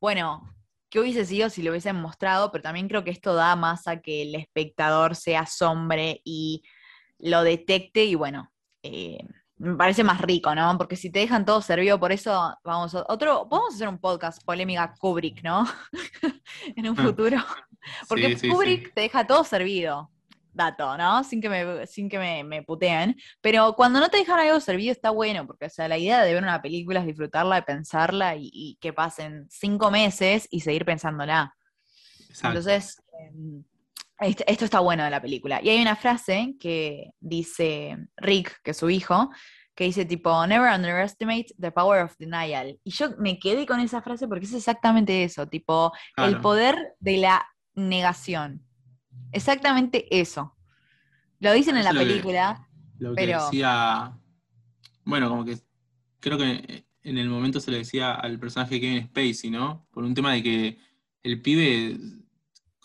[0.00, 0.52] bueno,
[0.90, 2.50] ¿qué hubiese sido si lo hubiesen mostrado?
[2.50, 6.64] Pero también creo que esto da más a que el espectador se asombre y
[7.20, 8.50] lo detecte, y bueno,
[8.82, 9.18] eh,
[9.56, 10.76] me parece más rico, ¿no?
[10.76, 14.42] Porque si te dejan todo servido, por eso vamos a otro, podemos hacer un podcast
[14.44, 15.64] polémica Kubrick, ¿no?
[16.76, 17.02] en un Ah.
[17.04, 17.38] futuro.
[18.08, 18.92] Porque Sí, sí, Kubrick sí.
[18.94, 20.10] te deja todo servido.
[20.52, 21.24] Dato, ¿no?
[21.24, 23.16] Sin que me, sin que me, me puteen.
[23.40, 26.32] Pero cuando no te dejan algo servido está bueno, porque o sea, la idea de
[26.32, 30.84] ver una película es disfrutarla, de pensarla y, y que pasen cinco meses y seguir
[30.84, 31.52] pensándola.
[32.28, 32.58] Exacto.
[32.58, 33.64] Entonces, em,
[34.20, 35.60] esto está bueno de la película.
[35.62, 39.30] Y hay una frase que dice Rick, que es su hijo,
[39.74, 42.78] que dice tipo, never underestimate the power of denial.
[42.84, 47.16] Y yo me quedé con esa frase porque es exactamente eso, tipo, el poder de
[47.16, 47.44] la
[47.74, 48.64] negación.
[49.32, 50.56] Exactamente eso.
[51.40, 52.68] Lo dicen en Eso la que- película.
[52.98, 54.18] Lo que pero- decía.
[55.04, 55.58] Bueno, como que
[56.20, 59.86] creo que en el momento se le decía al personaje Kevin Spacey, ¿no?
[59.90, 60.78] Por un tema de que
[61.22, 61.98] el pibe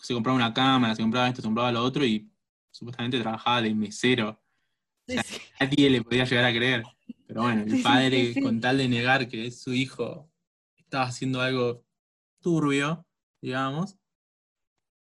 [0.02, 2.30] se compraba una cámara, se compraba esto, se compraba lo otro y
[2.70, 4.42] supuestamente trabajaba de mesero.
[5.06, 5.38] Sí, sea, sí.
[5.58, 6.82] Nadie le podía llegar a creer.
[7.26, 8.42] Pero bueno, el padre, sí.
[8.42, 10.30] con tal de negar que es su hijo,
[10.76, 11.84] estaba haciendo algo
[12.40, 13.06] turbio,
[13.40, 13.96] digamos,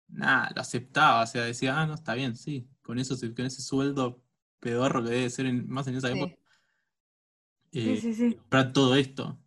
[0.10, 1.24] nada, lo aceptaba.
[1.24, 4.24] O sea, decía, ah, no, está bien, sí, con eso, con ese sueldo
[4.60, 6.14] pedorro que debe ser en- más en esa Sí.
[6.16, 6.36] época,
[7.72, 8.36] Sí, eh, sí, sí.
[8.36, 9.40] comprar todo esto.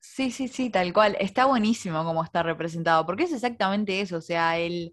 [0.00, 1.16] Sí, sí, sí, tal cual.
[1.20, 4.92] Está buenísimo cómo está representado, porque es exactamente eso, o sea, el,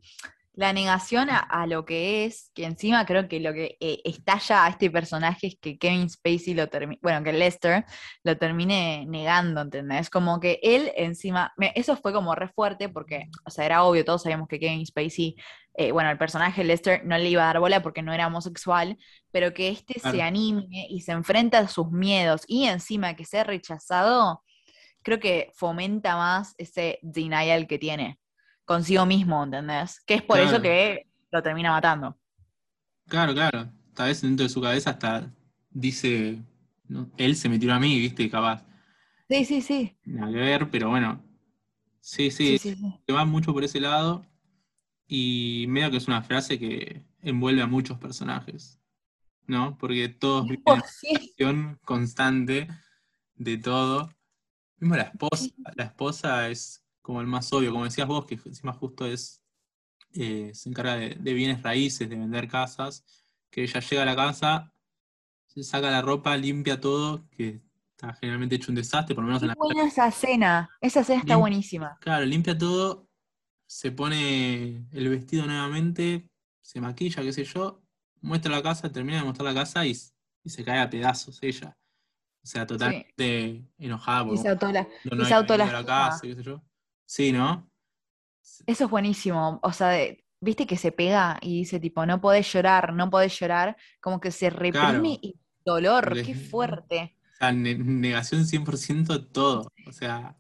[0.58, 4.66] la negación a, a lo que es, que encima creo que lo que eh, estalla
[4.66, 7.86] a este personaje es que Kevin Spacey lo termine, bueno, que Lester
[8.24, 10.10] lo termine negando, ¿entendés?
[10.10, 14.24] Como que él encima, eso fue como re fuerte porque, o sea, era obvio, todos
[14.24, 15.36] sabíamos que Kevin Spacey,
[15.76, 18.98] eh, bueno, el personaje Lester no le iba a dar bola porque no era homosexual,
[19.30, 23.44] pero que este se anime y se enfrenta a sus miedos y encima que sea
[23.44, 24.44] rechazado
[25.04, 28.20] creo que fomenta más ese denial que tiene
[28.68, 30.02] consigo mismo, ¿entendés?
[30.02, 32.16] Que es por eso que lo termina matando.
[33.08, 33.72] Claro, claro.
[33.96, 35.34] Tal vez dentro de su cabeza hasta
[35.72, 36.38] dice,
[36.88, 37.10] ¿no?
[37.18, 38.64] él se metió a mí, viste, capaz.
[39.30, 39.98] Sí, sí, sí.
[40.04, 41.24] Que ver, pero bueno.
[42.02, 42.76] Sí, sí, Sí,
[43.06, 44.26] que va mucho por ese lado
[45.08, 48.80] y medio que es una frase que envuelve a muchos personajes,
[49.46, 49.78] ¿no?
[49.78, 51.16] Porque todos viven en Oh, sí.
[51.16, 52.68] acción constante
[53.36, 54.10] de todo.
[54.80, 58.74] Mismo la esposa, la esposa es como el más obvio, como decías vos, que encima
[58.74, 59.42] justo es,
[60.14, 63.06] eh, se encarga de, de bienes raíces, de vender casas,
[63.50, 64.74] que ella llega a la casa,
[65.46, 69.42] se saca la ropa, limpia todo, que está generalmente hecho un desastre, por lo menos
[69.42, 70.70] en la buena esa escena.
[70.82, 71.98] Esa escena está Lim- buenísima.
[72.02, 73.08] Claro, limpia todo,
[73.66, 76.30] se pone el vestido nuevamente,
[76.62, 77.82] se maquilla, qué sé yo,
[78.20, 81.78] muestra la casa, termina de mostrar la casa y, se cae a pedazos ella.
[82.44, 85.82] O sea, totalmente enojada Y porque se autola- no, y no se había venido a
[85.82, 86.62] la casa, qué sé yo.
[87.08, 87.68] Sí, ¿no?
[88.66, 89.60] Eso es buenísimo.
[89.64, 93.38] O sea, de- viste que se pega y dice tipo, no podés llorar, no podés
[93.40, 93.76] llorar.
[94.02, 95.04] Como que se reprime Claro.
[95.06, 97.16] y dolor, qué fuerte.
[97.34, 99.72] O sea, ne- negación 100% todo.
[99.88, 100.36] O sea,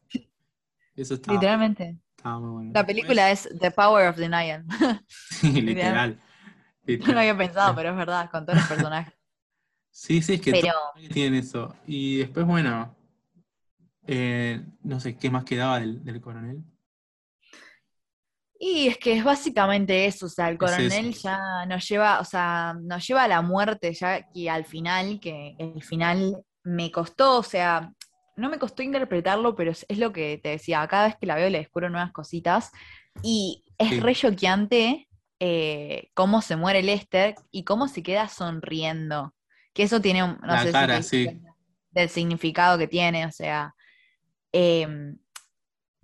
[0.95, 1.97] eso estaba, Literalmente.
[2.23, 2.71] muy bueno.
[2.73, 4.65] La película es The Power of Denial.
[5.29, 6.11] Sí, literal.
[6.11, 7.17] No lo literal.
[7.17, 9.13] había pensado, pero es verdad, con todos los personajes.
[9.91, 10.73] Sí, sí, es que Pero-
[11.11, 11.75] tienen eso.
[11.87, 12.95] Y después, bueno,
[14.07, 16.63] eh, no sé, ¿qué más quedaba del, del coronel?
[18.59, 21.29] Y es que es básicamente eso, o sea, el Es coronel eso.
[21.29, 25.55] ya nos lleva, o sea, nos lleva a la muerte ya y al final, que
[25.59, 27.91] el final me costó, o sea,
[28.35, 31.35] no me costó interpretarlo, pero es, es lo que te decía, cada vez que la
[31.35, 32.71] veo le descubro nuevas cositas
[33.21, 33.99] y es Sí.
[33.99, 35.07] re choqueante
[35.39, 39.35] eh, cómo se muere Lester y cómo se queda sonriendo,
[39.73, 41.41] que eso tiene, un- no La sé cara, si sí.
[41.91, 43.75] del significado que tiene, o sea,
[44.57, 45.17] em,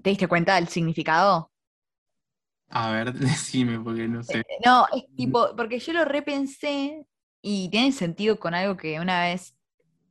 [0.01, 1.51] ¿te diste cuenta del significado?
[2.69, 4.43] A ver, decime, porque no sé.
[4.65, 7.05] No, es tipo, porque yo lo repensé
[7.41, 9.55] y tiene sentido con algo que una vez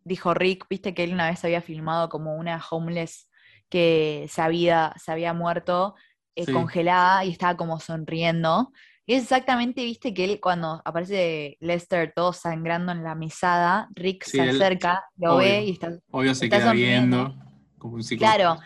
[0.04, 3.28] dijo Rick, viste que él una vez había filmado como una homeless
[3.68, 5.94] que se había, se había muerto
[6.36, 6.52] eh, Sí.
[6.52, 8.72] congelada y estaba como sonriendo.
[9.06, 14.24] Y es exactamente, viste, que él cuando aparece Lester todo sangrando en la mesada, Rick
[14.24, 15.46] Sí, se él- acerca, lo obvio.
[15.46, 17.16] ve y está Obvio se Está queda sonriendo.
[17.28, 17.51] viendo
[17.82, 18.36] como un psicópata.
[18.36, 18.60] Claro,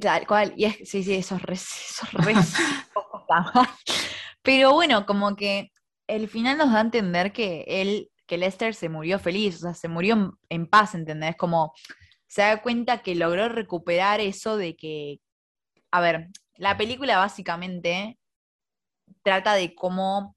[0.00, 1.56] tal cual, y es, sí, sí, eso es re.
[4.42, 5.72] Pero bueno, como que
[6.06, 9.74] el final nos da a entender que él, que Lester se murió feliz, o sea,
[9.74, 11.36] se murió en, en paz, ¿entendés?
[11.36, 11.72] Como
[12.26, 15.20] se da cuenta que logró recuperar eso de que,
[15.90, 18.18] a ver, la película básicamente
[19.22, 20.36] trata de cómo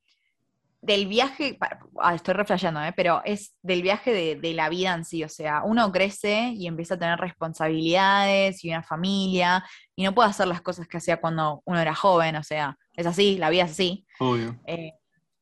[0.85, 1.57] del viaje,
[1.99, 5.63] ah, estoy reflejando, pero es del viaje de, de la vida en sí, o sea,
[5.63, 10.61] uno crece y empieza a tener responsabilidades y una familia y no puede hacer las
[10.61, 14.05] cosas que hacía cuando uno era joven, o sea, es así, la vida es así.
[14.19, 14.59] Obvio.
[14.67, 14.93] Eh,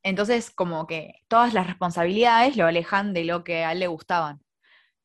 [0.03, 4.41] entonces, como que todas las responsabilidades lo alejan de lo que a él le gustaban.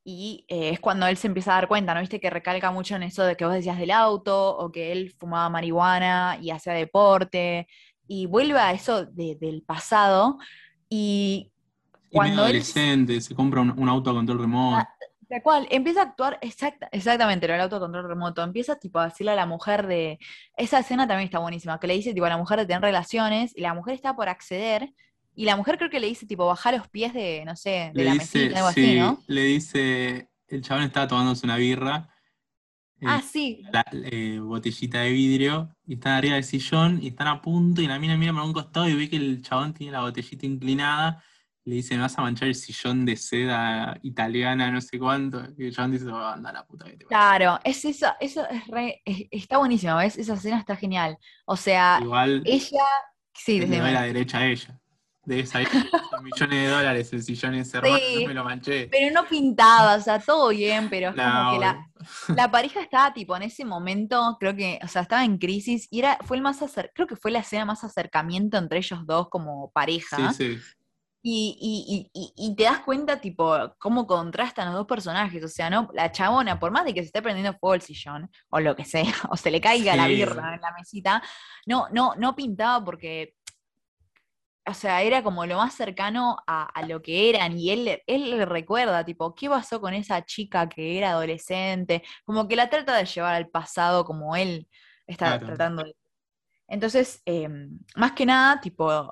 [0.05, 2.01] Y eh, es cuando él se empieza a dar cuenta, ¿no?
[2.01, 5.15] Viste que recalca mucho en eso de que vos decías del auto, o que él
[5.19, 7.69] fumaba marihuana y hacía deporte,
[8.09, 10.39] y vuelve a eso de- del pasado,
[10.89, 11.53] y
[12.11, 14.77] Y medio cuando él adolescente, se compra un, un auto a control remoto.
[14.79, 14.89] Ah,
[15.29, 18.43] Tal cual, empieza a actuar exacta, exactamente, lo del autocontrol remoto.
[18.43, 20.19] Empieza tipo a decirle a la mujer de.
[20.57, 23.55] Esa escena también está buenísima, que le dice tipo a la mujer de tener relaciones,
[23.55, 24.91] y la mujer está por acceder,
[25.35, 27.93] y la mujer creo que le dice tipo bajar los pies de, no sé, de
[27.95, 29.23] le la dice, mesita, algo sí, así, ¿no?
[29.27, 32.09] le dice, el chabón estaba tomándose una birra,
[33.07, 33.63] Ah, sí.
[33.73, 37.87] la eh, botellita de vidrio, y están arriba del sillón, y están a punto, y
[37.87, 41.23] la mina mira para un costado y ve que el chabón tiene la botellita inclinada,
[41.65, 45.67] le dice, me vas a manchar el sillón de seda italiana, no sé cuánto, y
[45.67, 47.09] el chabón dice, oh, anda la puta que te parió".
[47.09, 50.17] Claro, es eso, eso es re- es- está buenísimo, ¿ves?
[50.17, 51.19] Esa escena está genial.
[51.47, 52.85] O sea, Igual ella.
[53.35, 53.93] Sí, decime.
[53.93, 54.78] la derecha a ella.
[55.29, 55.59] De esa
[56.23, 58.23] millones de dólares el sillón ese hermano, Sí.
[58.23, 58.89] no me lo manché.
[58.91, 61.91] Pero no pintaba, o sea, todo bien, pero es como que la,
[62.35, 65.99] la pareja estaba tipo en ese momento, creo que, o sea, estaba en crisis y
[66.01, 69.29] era, fue el más acer- creo que fue la escena más acercamiento entre ellos dos
[69.29, 70.33] como pareja.
[70.33, 70.61] Sí, sí.
[71.21, 75.45] Y, y- y- te das cuenta, tipo, cómo contrastan los dos personajes.
[75.45, 78.31] O sea, no, la chabona, por más de que se esté prendiendo fuego el sillón,
[78.51, 81.21] o lo que sea, o se le caiga la birra en la mesita,
[81.67, 83.35] no, no, no pintaba porque.
[84.69, 87.59] O sea, era como lo más cercano a, a lo que eran.
[87.59, 92.03] Y él, él le recuerda, tipo, ¿qué pasó con esa chica que era adolescente?
[92.25, 94.69] Como que la trata de llevar al pasado como él
[95.07, 95.47] está Claro.
[95.47, 95.97] tratando de.
[96.69, 99.11] Entonces, em, más que nada, tipo,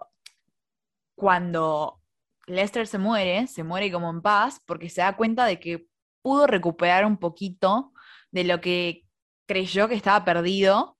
[1.14, 2.00] cuando
[2.46, 5.86] Lester se muere, se muere como en paz porque se da cuenta de que
[6.22, 7.92] pudo recuperar un poquito
[8.30, 9.04] de lo que
[9.46, 10.95] creyó que estaba perdido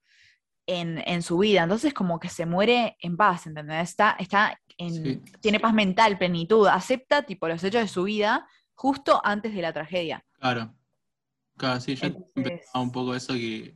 [0.66, 1.62] en, en su vida.
[1.62, 3.90] Entonces como que se muere en paz, ¿entendés?
[3.90, 5.22] Está, está en, Sí.
[5.40, 9.72] tiene paz mental, plenitud, acepta tipo los hechos de su vida justo antes de la
[9.72, 10.24] tragedia.
[10.38, 10.74] Claro.
[11.56, 13.74] Claro, sí, yo Entonces- un poco eso que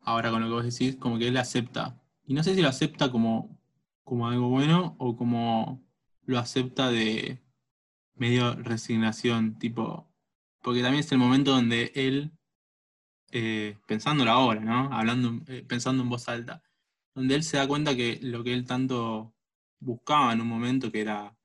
[0.00, 2.00] ahora con lo que vos decís, como que él acepta.
[2.24, 3.56] Y no sé si lo acepta como,
[4.02, 5.82] como algo bueno o como
[6.24, 7.40] lo acepta de
[8.14, 10.08] medio resignación, tipo,
[10.62, 12.32] porque también es el momento donde él,
[13.38, 14.90] eh, pensándolo ahora, ¿no?
[14.90, 16.62] Hablando, eh, pensando en voz alta,
[17.14, 19.34] donde él se da cuenta que lo que él tanto
[19.78, 21.36] buscaba en un momento, que era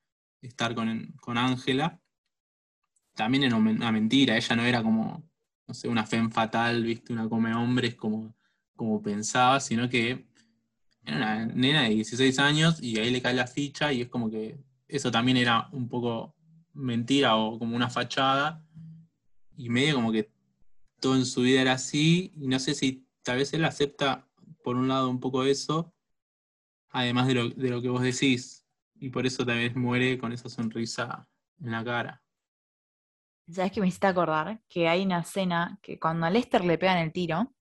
[0.41, 1.99] estar con Ángela,
[3.13, 5.29] también era una mentira, ella no era como,
[5.67, 8.33] no sé, una femme fatal, viste, una come hombres como,
[8.77, 10.25] como pensaba, sino que
[11.03, 14.29] era una nena de 16 años y ahí le cae la ficha y es como
[14.29, 16.35] que eso también era un poco
[16.73, 18.63] mentira o como una fachada
[19.57, 20.31] y medio como que
[21.01, 24.29] todo en su vida era así y no sé si tal vez él acepta
[24.63, 25.93] por un lado un poco eso,
[26.89, 30.31] además de lo, de lo que vos decís y por eso tal vez muere con
[30.31, 31.27] esa sonrisa
[31.59, 32.23] en la cara.
[33.49, 34.61] ¿Sabes qué me hiciste acordar?
[34.69, 37.53] Que hay una escena que cuando a Lester le pegan el tiro,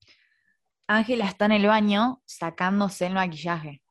[0.87, 3.81] Ángela está en el baño sacándose el maquillaje.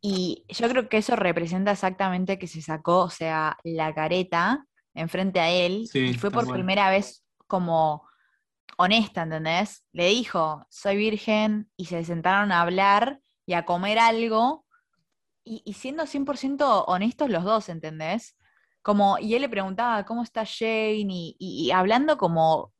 [0.00, 5.40] Y yo creo que eso representa exactamente que se sacó, o sea, la careta enfrente
[5.40, 8.06] a él Sí, y fue por primera vez como
[8.76, 9.84] honesta, ¿entendés?
[9.92, 14.64] Le dijo, soy virgen y se sentaron a hablar y a comer algo
[15.44, 18.36] y, siendo 100% honestos los dos, ¿entendés?
[18.82, 21.06] Como, y él le preguntaba, ¿cómo está Jane?
[21.08, 22.72] Y, y- y hablando como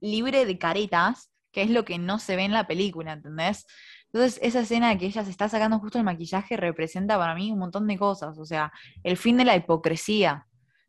[0.00, 3.66] libre de caretas, que es lo que no se ve en la película, ¿entendés?
[4.12, 7.58] Entonces, esa escena que ella se está sacando justo el maquillaje representa para mí un
[7.58, 10.46] montón de cosas, o sea, el fin de la hipocresía,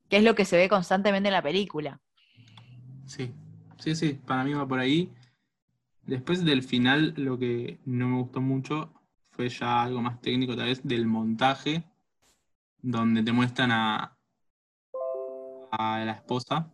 [0.10, 2.00] que es lo que se ve constantemente en la película.
[3.06, 3.34] Sí,
[3.86, 5.14] sí, sí, para mí va por ahí.
[6.04, 8.92] Después del final, lo que no me gustó mucho
[9.30, 11.84] fue ya algo más técnico, tal vez, del montaje,
[12.82, 14.18] donde te muestran a,
[15.72, 16.72] a la esposa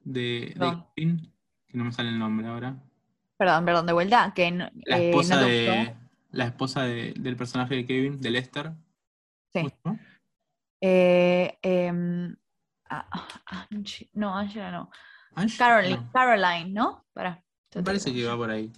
[0.00, 0.90] de, de No.
[0.94, 1.32] Kevin,
[1.66, 2.82] que no me sale el nombre ahora.
[3.36, 5.96] Perdón, perdón, de vuelta, que no, La eh, esposa no de.
[6.32, 8.72] La esposa de- del personaje de Kevin, de Lester.
[9.52, 9.66] Sí.
[10.80, 12.36] Eh, em,
[12.88, 13.08] ah,
[13.46, 13.68] ah,
[14.14, 14.90] no, Angela no.
[15.34, 15.56] Ange?
[15.58, 16.12] Caroline, No.
[16.12, 17.04] Caroline, ¿no?
[17.12, 17.42] Para.
[17.74, 18.70] Me parece que va por ahí.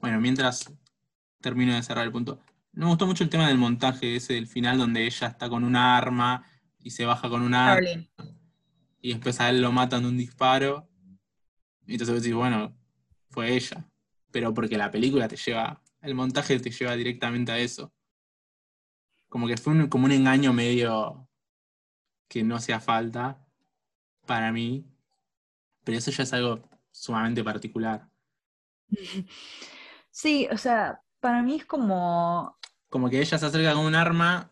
[0.00, 0.72] Bueno, mientras
[1.40, 2.40] termino de cerrar el punto.
[2.72, 5.64] No me gustó mucho el tema del montaje ese del final donde ella está con
[5.64, 6.44] un arma
[6.78, 7.82] y se baja con un arma
[9.00, 10.88] y después a él lo matan de un disparo.
[11.86, 12.74] Y entonces vos decís, bueno,
[13.30, 13.84] fue ella.
[14.30, 17.92] Pero porque la película te lleva, el montaje te lleva directamente a eso.
[19.28, 21.28] Como que fue un- como un engaño medio
[22.28, 23.44] que no hacía falta
[24.26, 24.86] para mí.
[25.84, 28.08] Pero eso ya es algo sumamente particular.
[30.14, 32.58] Sí, o sea, para mí es como.
[32.90, 34.50] como que ella se acerca con un arma,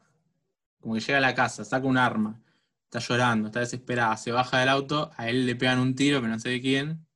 [0.80, 2.40] como que llega a la casa, saca un arma,
[2.84, 6.32] está llorando, está desesperada, se baja del auto, a él le pegan un tiro, pero
[6.32, 7.06] no sé de quién,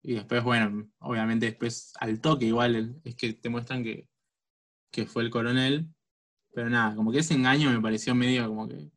[0.00, 4.08] y después, bueno, obviamente después al toque igual es que te muestran que,
[4.92, 5.88] que fue el coronel,
[6.54, 8.92] pero nada, como que ese engaño me pareció medio como que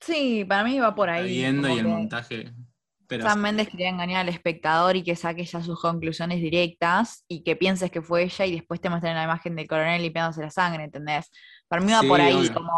[0.00, 1.28] Sí, para mí va por ahí.
[1.28, 2.52] viendo y el que montaje,
[3.12, 7.42] pero Sam Mendes quería engañar al espectador y que saque ya sus conclusiones directas y
[7.44, 10.50] que pienses que fue ella y después te muestren la imagen del coronel limpiándose la
[10.50, 11.30] sangre, ¿entendés?
[11.68, 12.54] Para mí va Sí, por ahí, obvio.
[12.54, 12.72] como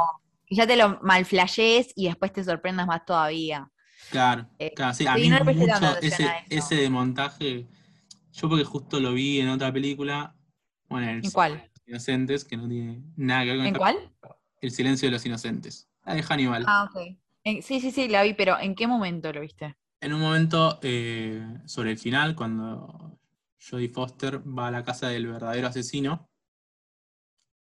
[0.47, 3.69] que ya te lo malflashees y después te sorprendas más todavía.
[4.11, 7.67] Claro, Eh, claro, sí, a mí no mucho ese, a ese de montaje,
[8.33, 10.35] yo porque justo lo vi en otra película,
[10.89, 11.71] bueno, en ¿En cuál?
[11.87, 13.97] Inocentes, que no tiene nada que ver con ¿En cuál?
[14.61, 15.89] El silencio de los inocentes.
[16.05, 16.65] La de Hannibal.
[16.67, 17.17] Ah, ok.
[17.45, 19.77] En- sí, sí, sí, la vi, pero ¿en qué momento lo viste?
[20.01, 23.19] En un momento, eh, sobre el final, cuando
[23.59, 26.29] Jodie Foster va a la casa del verdadero asesino,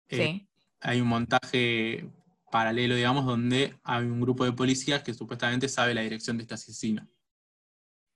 [0.08, 0.48] eh, Sí.
[0.80, 2.10] hay un montaje
[2.50, 6.54] paralelo, digamos, donde hay un grupo de policías que supuestamente sabe la dirección de este
[6.54, 7.08] asesino.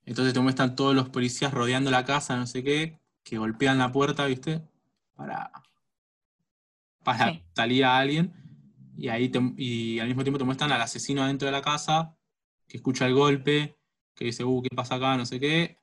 [0.05, 3.91] Entonces te muestran todos los policías rodeando la casa, no sé qué, que golpean la
[3.93, 4.63] puerta, ¿viste?
[5.15, 5.51] Para,
[7.03, 7.43] para Sí.
[7.55, 8.33] salir a alguien.
[8.97, 12.17] Y, ahí te- y al mismo tiempo te muestran al asesino adentro de la casa,
[12.69, 13.76] que escucha el golpe,
[14.17, 15.17] que dice, uh, ¿qué pasa acá?
[15.17, 15.79] No sé qué,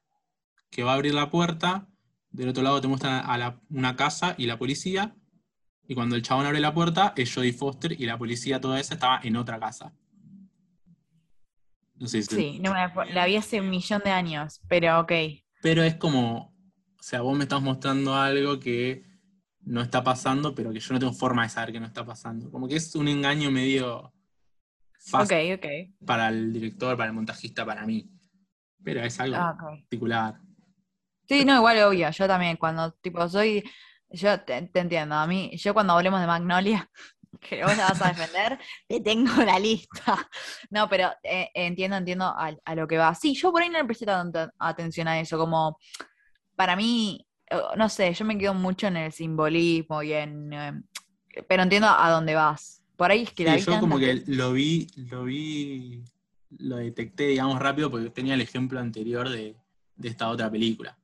[0.70, 1.88] que va a abrir la puerta.
[2.32, 5.16] Del otro lado te muestran a la- una casa y la policía.
[5.88, 8.96] Y cuando el chabón abre la puerta, es Jodie Foster y la policía toda esa
[8.96, 9.94] estaba en otra casa.
[11.96, 15.12] No sé si Sí, no me la vi hace un millón de años, pero ok.
[15.62, 16.54] Pero es como,
[17.00, 19.06] o sea, vos me estás mostrando algo que
[19.62, 22.50] no está pasando, pero que yo no tengo forma de saber que no está pasando.
[22.52, 24.12] Como que es un engaño medio
[24.98, 26.06] fácil Ok, ok.
[26.06, 28.10] para el director, para el montajista, para mí.
[28.84, 30.40] Pero es algo Ah, particular.
[31.28, 33.64] Sí, no, igual obvio, yo también, cuando tipo soy,
[34.10, 36.90] yo te, te entiendo, a mí, yo cuando hablemos de Magnolia,
[37.40, 40.30] que vos la vas a defender, te tengo la lista.
[40.70, 43.16] No, pero eh, entiendo, entiendo a, a lo que va.
[43.16, 45.78] Sí, yo por ahí no le presté tanta atención a eso, como
[46.56, 50.74] para mí, eh, no sé, yo me quedo mucho en el simbolismo y en, eh,
[51.48, 52.82] pero entiendo a dónde vas.
[52.96, 56.04] Por ahí es que la vi yo como que lo vi, lo vi,
[56.60, 59.56] lo detecté, digamos, rápido porque tenía el ejemplo anterior de,
[59.96, 60.98] de esta otra película.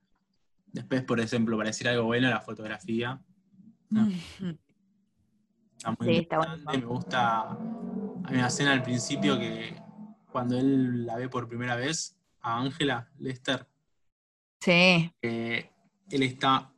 [0.72, 3.20] Después, por ejemplo, para decir algo bueno, la fotografía.
[3.90, 4.08] No.
[5.78, 6.78] Está muy Sí, interesante.
[6.78, 7.52] Me gusta.
[8.26, 9.82] Hay una escena al principio que
[10.32, 13.68] cuando él la ve por primera vez a Ángela Lester,
[14.62, 15.72] Sí, que
[16.12, 16.74] él está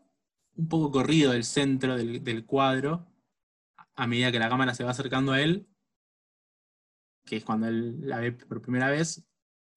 [0.55, 3.07] un poco corrido del centro del, del cuadro
[3.95, 5.67] a medida que la cámara se va acercando a él,
[7.25, 9.23] que es cuando él la ve por primera vez,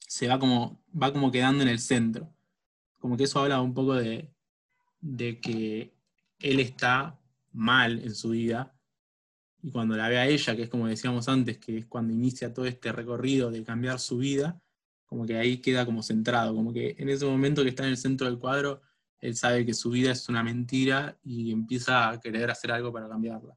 [0.06, 2.32] se va como, va como quedando en el centro.
[2.98, 4.32] Como que eso habla un poco de,
[5.00, 5.94] de que
[6.40, 7.18] él está
[7.52, 8.74] mal en su vida.
[9.62, 12.52] Y cuando la ve a ella, que es como decíamos antes, que es cuando inicia
[12.52, 14.60] todo este recorrido de cambiar su vida,
[15.06, 17.96] como que ahí queda como centrado, como que en ese momento que está en el
[17.96, 18.82] centro del cuadro,
[19.20, 23.08] él sabe que su vida es una mentira y empieza a querer hacer algo para
[23.08, 23.56] cambiarla.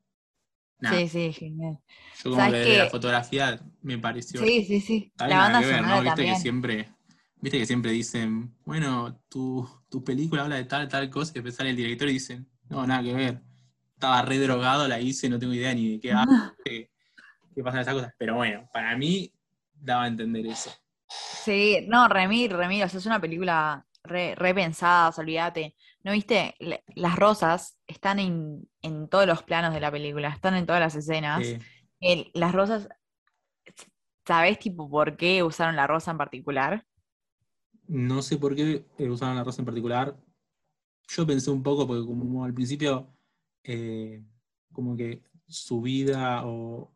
[0.81, 1.79] Sí, sí, genial.
[2.23, 4.43] Yo como que de la fotografía me pareció.
[4.43, 5.13] Sí, sí, sí.
[5.17, 6.01] La banda ver, ¿no?
[6.01, 6.89] Viste que siempre,
[7.41, 11.55] viste que siempre dicen, bueno, tu, tu película habla de tal, tal cosa, y después
[11.55, 13.41] sale el director y dicen, no, nada que ver.
[13.93, 16.13] Estaba re drogado, la hice, no tengo idea ni de qué,
[16.63, 16.91] qué,
[17.55, 18.13] qué pasan esas cosas.
[18.19, 19.33] Pero bueno, para mí
[19.73, 20.71] daba a entender eso.
[21.09, 25.75] Sí, no, Remir, Remir, o sea, es una película re, repensada, olvídate.
[26.03, 26.55] ¿No viste?
[26.95, 28.69] las rosas están en,
[29.09, 31.45] todos los planos de la película, están en todas las escenas.
[32.33, 32.89] las rosas,
[34.25, 36.85] ¿sabés tipo por qué usaron la rosa en particular?
[37.87, 40.17] No sé por qué usaron la rosa en particular.
[41.07, 43.15] Yo pensé un poco, porque como al principio,
[43.63, 44.23] eh,
[44.73, 46.93] como que su vida o,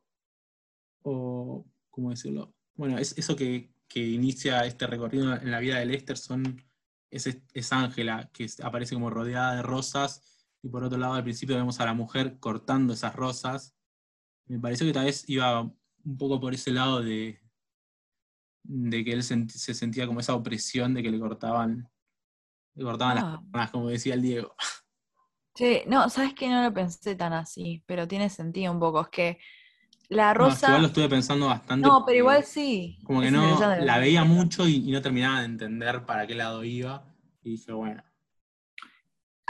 [1.04, 2.54] o, ¿cómo decirlo?
[2.76, 6.62] Bueno, es eso que, que inicia este recorrido en la vida de Lester son,
[7.10, 10.30] es Ángela, que aparece como rodeada de rosas,
[10.64, 13.76] y por otro lado al principio vemos a la mujer cortando esas rosas.
[14.45, 17.41] Me pareció que tal vez iba un poco por ese lado de,
[18.64, 21.89] de que él se sentía como esa opresión de que le cortaban,
[22.76, 23.70] le cortaban las ah.
[23.72, 24.55] como decía el Diego.
[25.53, 29.01] Sí, no, sabes que no lo pensé tan así, pero tiene sentido un poco.
[29.01, 29.39] Es que
[30.07, 30.68] la rosa.
[30.68, 31.88] igual lo estuve pensando bastante.
[31.88, 32.97] No, pero igual sí.
[33.03, 37.05] Como que no, la veía mucho y, no terminaba de entender para qué lado iba.
[37.43, 38.03] Y dije, bueno.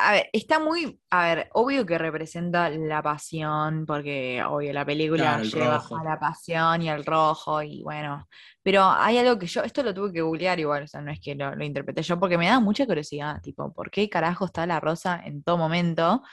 [0.04, 1.00] A ver, está muy.
[1.10, 6.82] A ver, obvio que representa la pasión, porque obvio la película lleva a la pasión
[6.82, 8.28] y al rojo, y bueno.
[8.64, 9.64] Pero hay algo que yo.
[9.64, 12.20] Esto lo tuve que googlear igual, o sea, no es que lo, lo interpreté yo,
[12.20, 16.24] porque me da mucha curiosidad, tipo, ¿por qué carajo está la rosa en todo momento?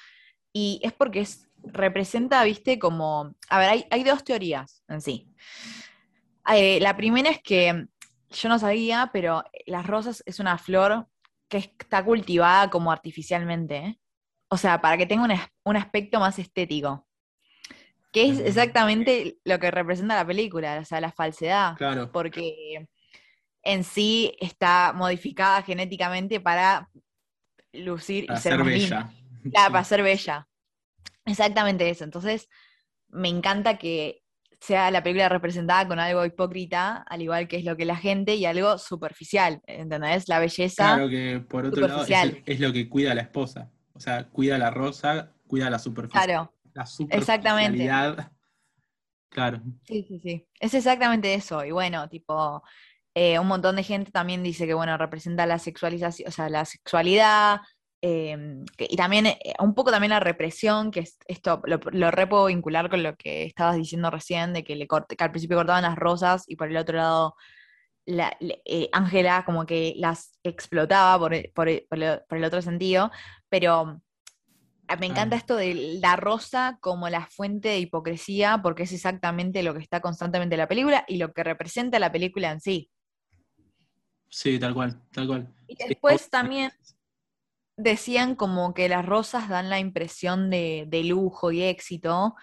[0.52, 5.28] Y es porque es representa, viste, como, a ver, hay, dos teorías en sí.
[6.52, 7.86] Eh, la primera es que
[8.30, 11.06] yo no sabía, pero las rosas es una flor
[11.48, 13.76] que está cultivada como artificialmente.
[13.76, 14.00] ¿eh?
[14.48, 15.26] O sea, para que tenga
[15.64, 17.06] un, aspecto más estético.
[18.12, 21.76] Que es exactamente lo que representa la película, o sea, la falsedad.
[21.76, 22.10] Claro.
[22.10, 22.88] Porque
[23.62, 26.88] en sí está modificada genéticamente para
[27.72, 29.12] lucir y ser, bella.
[29.52, 30.48] para ser bella.
[31.26, 32.04] Exactamente eso.
[32.04, 32.48] Entonces,
[33.08, 34.22] me encanta que
[34.60, 38.34] sea la película representada con algo hipócrita, al igual que es lo que la gente,
[38.34, 40.28] y algo superficial, ¿entendés?
[40.28, 40.94] La belleza.
[40.94, 42.04] Claro que por otro lado
[42.46, 43.70] es, lo que cuida a la esposa.
[43.92, 46.24] O sea, cuida la rosa, cuida la superficie.
[46.24, 46.52] Claro.
[46.74, 47.88] La Exactamente.
[49.30, 49.62] Claro.
[49.84, 50.48] Sí, sí, sí.
[50.58, 51.64] Es exactamente eso.
[51.64, 52.62] Y bueno, tipo,
[53.14, 56.64] eh, un montón de gente también dice que, bueno, representa la sexualización, o sea, la
[56.64, 57.60] sexualidad,
[58.00, 62.46] Em, y también eh, un poco también la represión, que esto lo, lo re puedo
[62.46, 65.82] vincular con lo que estabas diciendo recién, de que, le corte, que al principio cortaban
[65.82, 67.34] las rosas y por el otro lado
[68.08, 73.10] eh, Ángela como que las explotaba por, por, el, otro sentido,
[73.50, 74.00] pero
[74.88, 79.62] ah, me encanta esto de la rosa como la fuente de hipocresía, porque es exactamente
[79.62, 82.90] lo que está constantemente en la película y lo que representa la película en sí.
[84.30, 85.54] Sí, tal cual, tal cual.
[85.66, 86.70] Y después también
[87.78, 92.34] decían como que las rosas dan la impresión de, lujo y éxito,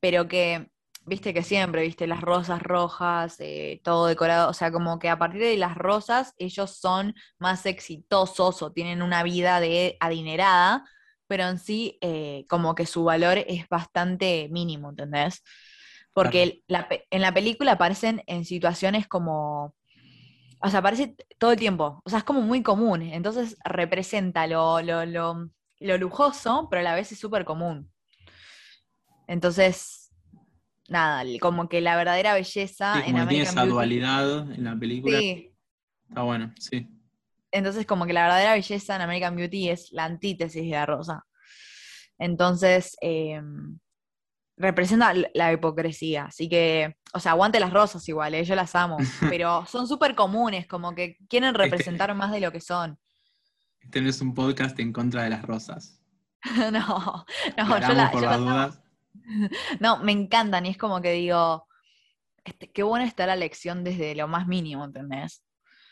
[0.00, 0.70] pero que,
[1.06, 5.18] viste que siempre, viste, las rosas rojas, eh, todo decorado, o sea, como que a
[5.18, 10.84] partir de las rosas ellos son más exitosos o tienen una vida de adinerada,
[11.26, 15.42] pero en sí eh, como que su valor es bastante mínimo, ¿entendés?
[16.12, 19.74] Porque en la película aparecen en situaciones como
[20.62, 22.00] o sea, aparece todo el tiempo.
[22.04, 23.02] O sea, es como muy común.
[23.02, 24.80] Entonces representa lo,
[25.80, 27.90] lujoso, pero a la vez es súper común.
[29.26, 30.12] Entonces,
[30.88, 35.18] nada, como que la verdadera belleza en American tiene esa dualidad en la película.
[35.18, 35.52] Sí.
[36.08, 36.88] Está bueno, sí.
[37.50, 41.26] Entonces, como que la verdadera belleza en American Beauty es la antítesis de la rosa.
[42.18, 43.40] Entonces, eh,
[44.62, 46.26] representa la hipocresía.
[46.26, 48.44] Así que, o sea, aguante las rosas igual, ¿eh?
[48.44, 48.96] yo las amo,
[49.28, 52.98] pero son súper comunes, como que quieren este representar más de lo que son.
[53.90, 56.00] Tenés un podcast en contra de las rosas.
[56.72, 58.72] no, no, yo, la,
[59.80, 61.66] No, me encantan y es como que digo,
[62.44, 65.44] este, qué buena está la lección desde lo más mínimo, ¿entendés?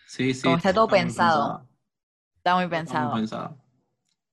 [0.07, 0.43] Sí, sí.
[0.43, 1.69] Como está todo pensado.
[2.37, 3.05] Está muy pensado.
[3.05, 3.65] Está muy pensado.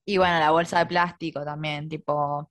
[0.06, 2.50] Y bueno, la bolsa de plástico también, tipo,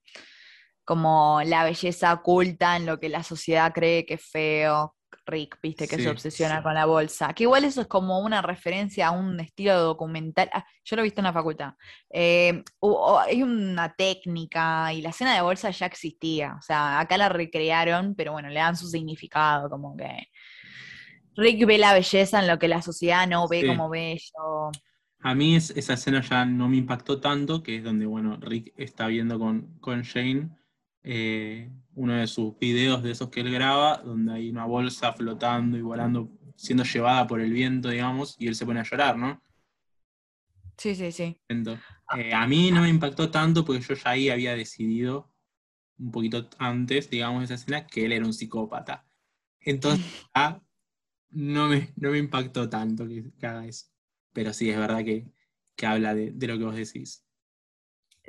[0.87, 4.93] como la belleza oculta en lo que la sociedad cree que es feo.
[5.25, 7.33] Rick, viste, que se obsesiona con la bolsa.
[7.33, 10.49] Que igual eso es como una referencia a un estilo documental.
[10.53, 11.73] Ah, yo lo he visto en la facultad.
[12.09, 12.63] Eh,
[13.25, 16.55] hay una técnica y la escena de bolsa ya existía.
[16.57, 20.29] O sea, acá la recrearon, pero bueno, le dan su significado, como que
[21.35, 23.67] Rick ve la belleza en lo que la sociedad no ve Sí.
[23.67, 24.71] como bello.
[25.19, 28.73] A mí es- esa escena ya no me impactó tanto, que es donde, bueno, Rick
[28.77, 30.49] está viendo con, con Jane
[31.09, 35.77] eh, uno de sus videos de esos que él graba, donde hay una bolsa flotando
[35.77, 39.41] y volando, siendo llevada por el viento, digamos, y él se pone a llorar, ¿no?
[40.75, 41.39] Sí, sí, sí.
[41.47, 41.81] Entonces,
[42.17, 45.31] eh, a mí no me impactó tanto porque yo ya ahí había decidido,
[45.97, 49.07] un poquito antes, digamos, esa escena, que él era un psicópata.
[49.61, 50.61] Entonces, ah,
[51.29, 53.87] no me, no me impactó tanto que, que haga eso.
[54.33, 55.25] Pero sí, es verdad que,
[55.73, 57.25] que habla de, de lo que vos decís.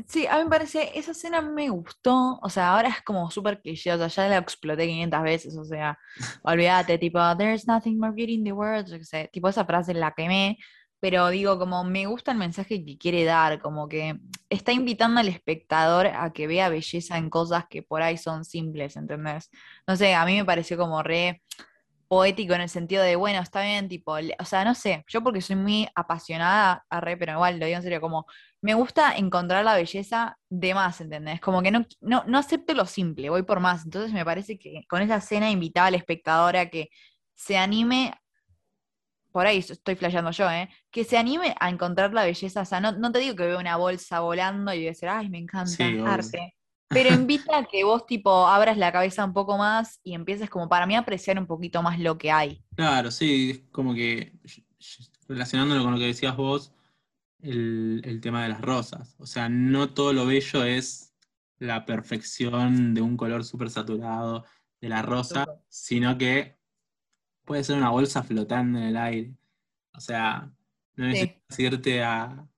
[0.07, 3.61] Sí, a mí me parece, esa escena me gustó, o sea, ahora es como súper
[3.61, 5.99] cliché, o sea, ya la exploté 500 veces, o sea,
[6.45, 9.95] olvídate, tipo, there's nothing more beauty in the world, yo qué sé, tipo, esa frase
[9.95, 10.57] la quemé,
[11.01, 14.17] pero digo, como me gusta el mensaje que quiere dar, como que
[14.49, 18.97] está invitando al espectador a que vea belleza en cosas que por ahí son simples,
[18.97, 19.51] ¿entendés?
[19.87, 21.43] No sé, a mí me pareció como re
[22.09, 25.23] poético en el sentido de, bueno, está bien, tipo, le- o sea, no sé, yo
[25.23, 28.27] porque soy muy apasionada, arre, pero igual lo digo en serio, como
[28.63, 31.41] me gusta encontrar la belleza de más, ¿entendés?
[31.41, 33.85] Como que no, no, no acepto lo simple, voy por más.
[33.85, 36.89] Entonces me parece que con esa escena invitaba al espectador a que
[37.35, 38.15] se anime,
[39.33, 40.69] por ahí estoy flasheando yo, ¿eh?
[40.91, 42.63] Que se anime a encontrar la belleza.
[42.63, 45.09] O sea, no, no te digo que veo una bolsa volando y voy a decir,
[45.09, 46.55] ay, me encanta, Sí, arte.
[46.93, 50.69] Pero invita a que vos, tipo, abras la cabeza un poco más y empieces, como
[50.69, 52.65] para mí, a apreciar un poquito más lo que hay.
[52.75, 54.33] Claro, sí, es como que
[55.29, 56.73] relacionándolo con lo que decías vos,
[57.41, 59.17] el, el tema de las rosas.
[59.19, 61.15] O sea, no todo lo bello es
[61.59, 64.45] la perfección de un color súper saturado
[64.81, 66.59] de la rosa, sino que
[67.45, 69.35] puede ser una bolsa flotando en el aire.
[69.95, 70.53] O sea,
[70.97, 71.09] no Sí.
[71.09, 72.49] necesitas irte a,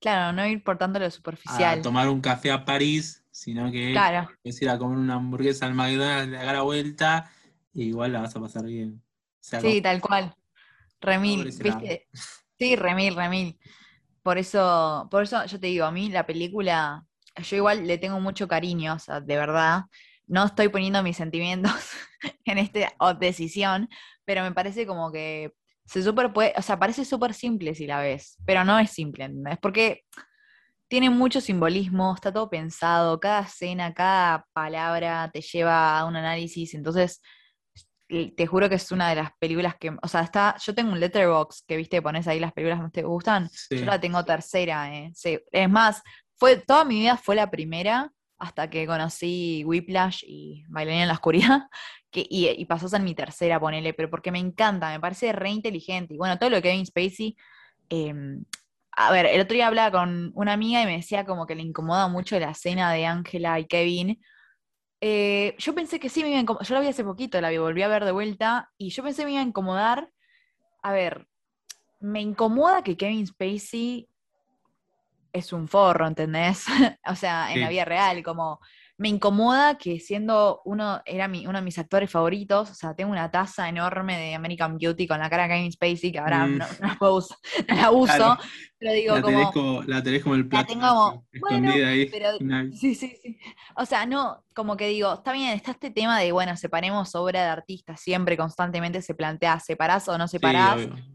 [0.00, 1.80] Claro, no ir por tanto lo a superficial.
[1.80, 4.30] tomar un café a París, sino que Claro.
[4.42, 7.28] puedes ir a comer una hamburguesa al McDonald's de la vuelta
[7.72, 9.02] y igual la vas a pasar bien.
[9.02, 10.32] O sea, Sí, tal cual.
[11.00, 11.44] Remil.
[11.46, 12.06] ¿viste?
[12.56, 13.58] Sí, remil, remil.
[14.22, 17.04] Por eso, por eso yo te digo, a mí la película,
[17.36, 19.82] yo igual le tengo mucho cariño, o sea, de verdad.
[20.28, 21.72] No estoy poniendo mis sentimientos
[22.44, 23.88] en esta decisión,
[24.24, 25.52] pero me parece como que
[25.84, 29.24] se super puede, o sea, parece súper simple si la ves, pero no es simple,
[29.24, 29.58] ¿entendés?
[29.60, 30.04] Porque
[30.94, 36.72] tiene mucho simbolismo, está todo pensado, cada escena, cada palabra te lleva a un análisis,
[36.72, 37.20] entonces
[38.36, 41.00] te juro que es una de las películas que, o sea, está, yo tengo un
[41.00, 43.76] letterbox que, viste, pones ahí las películas que te gustan, Sí.
[43.76, 45.10] yo la tengo tercera, eh.
[45.16, 46.00] Sí, Es más,
[46.36, 51.14] fue, toda mi vida fue la primera hasta que conocí Whiplash y Bailarina en la
[51.14, 51.62] Oscuridad,
[52.12, 55.32] que, y, y pasó a ser mi tercera, ponele, pero porque me encanta, me parece
[55.32, 56.14] re inteligente.
[56.14, 57.36] Y bueno, todo lo que Kevin Spacey,
[57.88, 58.44] em,
[58.96, 61.62] a ver, el otro día hablaba con una amiga y me decía como que le
[61.62, 64.20] incomoda mucho la escena de Angela y Kevin.
[65.00, 67.50] Eh, yo pensé que sí me iba a incomodar, yo la vi hace poquito, la
[67.50, 70.10] vi, volví a ver de vuelta, y yo pensé que me iba a incomodar.
[70.82, 71.26] A ver,
[72.00, 74.08] me incomoda que Kevin Spacey
[75.32, 76.64] es un forro, ¿entendés?
[77.06, 78.60] o sea, en la vida real, como
[78.96, 83.10] me incomoda que siendo uno, era mi, uno de mis actores favoritos, o sea, tengo
[83.10, 86.58] una taza enorme de American Beauty con la cara de Kevin Spacey, que ahora Mm.
[86.58, 87.38] no, no la puedo usar,
[87.68, 88.38] no la uso, Claro.
[88.78, 89.52] pero digo La tenés, como...
[89.52, 92.06] como, la tenés como el La plato tengo como, escondida bueno, ahí.
[92.06, 92.28] pero
[92.72, 93.38] sí, sí, sí.
[93.76, 97.42] O sea, no, como que digo, está bien, está este tema de, bueno, separemos obra
[97.42, 100.76] de artista, siempre constantemente se plantea, ¿separás o no Sí, separás?
[100.76, 101.13] obvio.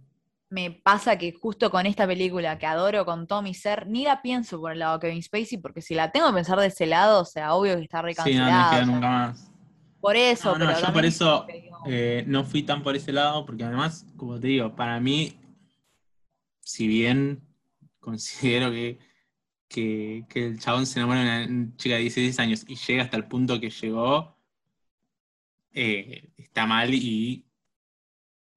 [0.52, 4.22] Me pasa que justo con esta película que adoro con todo mi ser, ni la
[4.22, 6.88] pienso por el lado de Kevin Spacey, porque si la tengo que pensar de ese
[6.88, 9.52] lado, o sea, obvio que está Sí, no, no queda nunca más.
[10.02, 11.46] por eso, No, no, pero yo por eso
[11.86, 15.40] eh, no fui tan por ese lado, porque además, como te digo, para mí,
[16.62, 17.42] si bien
[18.00, 18.98] considero que,
[19.68, 23.18] que, que el chabón se enamora de una chica de 16 años y llega hasta
[23.18, 24.36] el punto que llegó,
[25.74, 27.46] eh, está mal y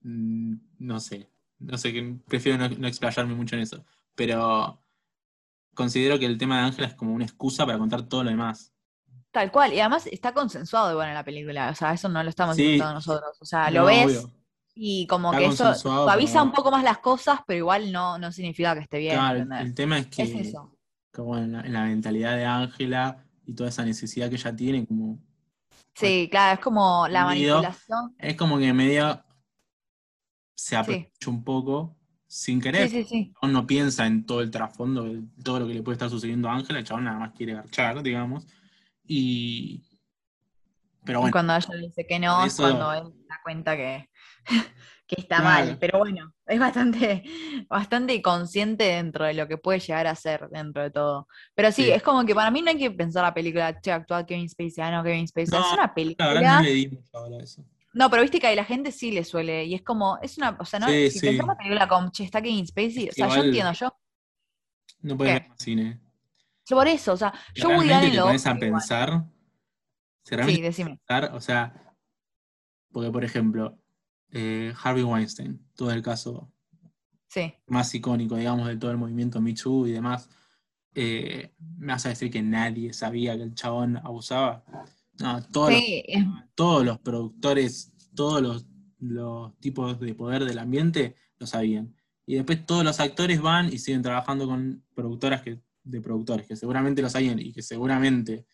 [0.01, 1.32] mm, no sé,
[1.63, 3.85] no sé, que prefiero no, no explayarme mucho en eso,
[4.15, 4.81] pero
[5.75, 8.73] considero que el tema de Ángela es como una excusa para contar todo lo demás.
[9.31, 12.29] Tal cual, y además está consensuado igual en la película, o sea, eso no lo
[12.29, 12.65] estamos Sí.
[12.65, 14.31] inventando nosotros, o sea, lo ves obvio.
[14.75, 18.31] y como Está que eso suaviza un poco más las cosas, pero igual no, no
[18.33, 19.67] significa que esté bien, Claro, el, ¿entendés?
[19.67, 20.77] el tema es que, Es eso.
[21.13, 24.87] como en la, en la mentalidad de Ángela y toda esa necesidad que ella tiene,
[24.87, 25.19] como
[25.95, 28.15] Sí, claro, es como la manipulación.
[28.19, 29.23] es como que medio
[30.63, 30.75] se Sí.
[30.77, 31.97] aprovecha un poco
[32.29, 32.89] sin querer.
[32.89, 33.17] Sí, sí, sí.
[33.27, 36.09] El chabón no piensa en todo el trasfondo, de todo lo que le puede estar
[36.09, 38.47] sucediendo a Ángela, el chabón nada más quiere garchar, digamos.
[39.05, 39.83] Y.
[41.05, 44.09] Pero Y bueno, cuando ella dice que no, eso- cuando él se da cuenta que,
[45.09, 45.67] que está Claro.
[45.67, 45.79] mal.
[45.81, 47.25] Pero bueno, es bastante,
[47.69, 51.27] bastante consciente dentro de lo que puede llegar a ser dentro de todo.
[51.57, 51.91] Pero sí, Sí.
[51.91, 54.85] es como que para mí no hay que pensar la película, che, actúa Kevin Spacey,
[54.85, 55.51] ah, no, Kevin Spacey.
[55.59, 56.57] No, es una la verdad película.
[56.59, 57.65] no le di a eso.
[57.95, 60.57] No, pero viste que a la gente sí le suele, y es como, es una,
[60.59, 61.27] o sea, no, Sí, si sí.
[61.27, 63.97] pensás una película con, che, está Kevin Spacey, o sea, yo entiendo, yo,
[65.03, 65.41] No puedes ¿Qué?
[65.41, 66.01] ver más cine.
[66.69, 69.25] yo por eso, o sea, yo Allen te lo pones a pensar.
[70.25, 70.99] Si Sí, decime.
[71.07, 71.95] pensar, o sea,
[72.93, 73.79] porque por ejemplo,
[74.31, 76.51] eh, Harvey Weinstein, todo el caso
[77.29, 77.53] Sí.
[77.67, 80.29] más icónico, digamos, de todo el movimiento Me Too y demás,
[80.95, 84.65] eh, ¿me vas a decir que nadie sabía que el chabón abusaba?
[85.23, 88.67] No, todos, Sí, los, todos los productores, todos los,
[88.99, 91.95] los tipos de poder del ambiente lo sabían.
[92.27, 96.57] Y después todos los actores van y siguen trabajando con productoras que, de productores, que
[96.57, 98.47] seguramente lo sabían y que seguramente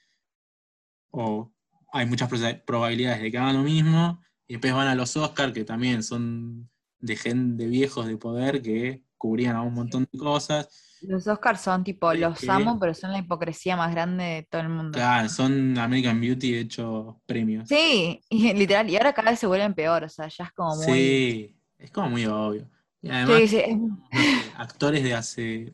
[1.11, 1.53] o
[1.93, 5.53] hay muchas proba- probabilidades de que hagan lo mismo, y después van a los Oscars,
[5.53, 10.19] que también son de gente de viejos de poder que cubrían a un montón de
[10.19, 10.69] cosas.
[11.03, 14.43] Los Oscars son tipo, Es los que- amo, pero son la hipocresía más grande de
[14.51, 14.97] todo el mundo.
[14.99, 17.69] Claro, son American Beauty hecho premios.
[17.69, 20.77] Sí, y, literal, y ahora cada vez se vuelven peor, o sea, ya es como
[20.77, 20.85] muy...
[20.85, 22.69] Sí, es como muy obvio.
[23.01, 25.73] Y además, Sí, sí, es- no sé, actores de hace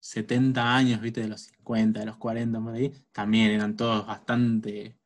[0.00, 4.96] 70 años, viste, de los 50, de los 40 por ahí, también eran todos bastante.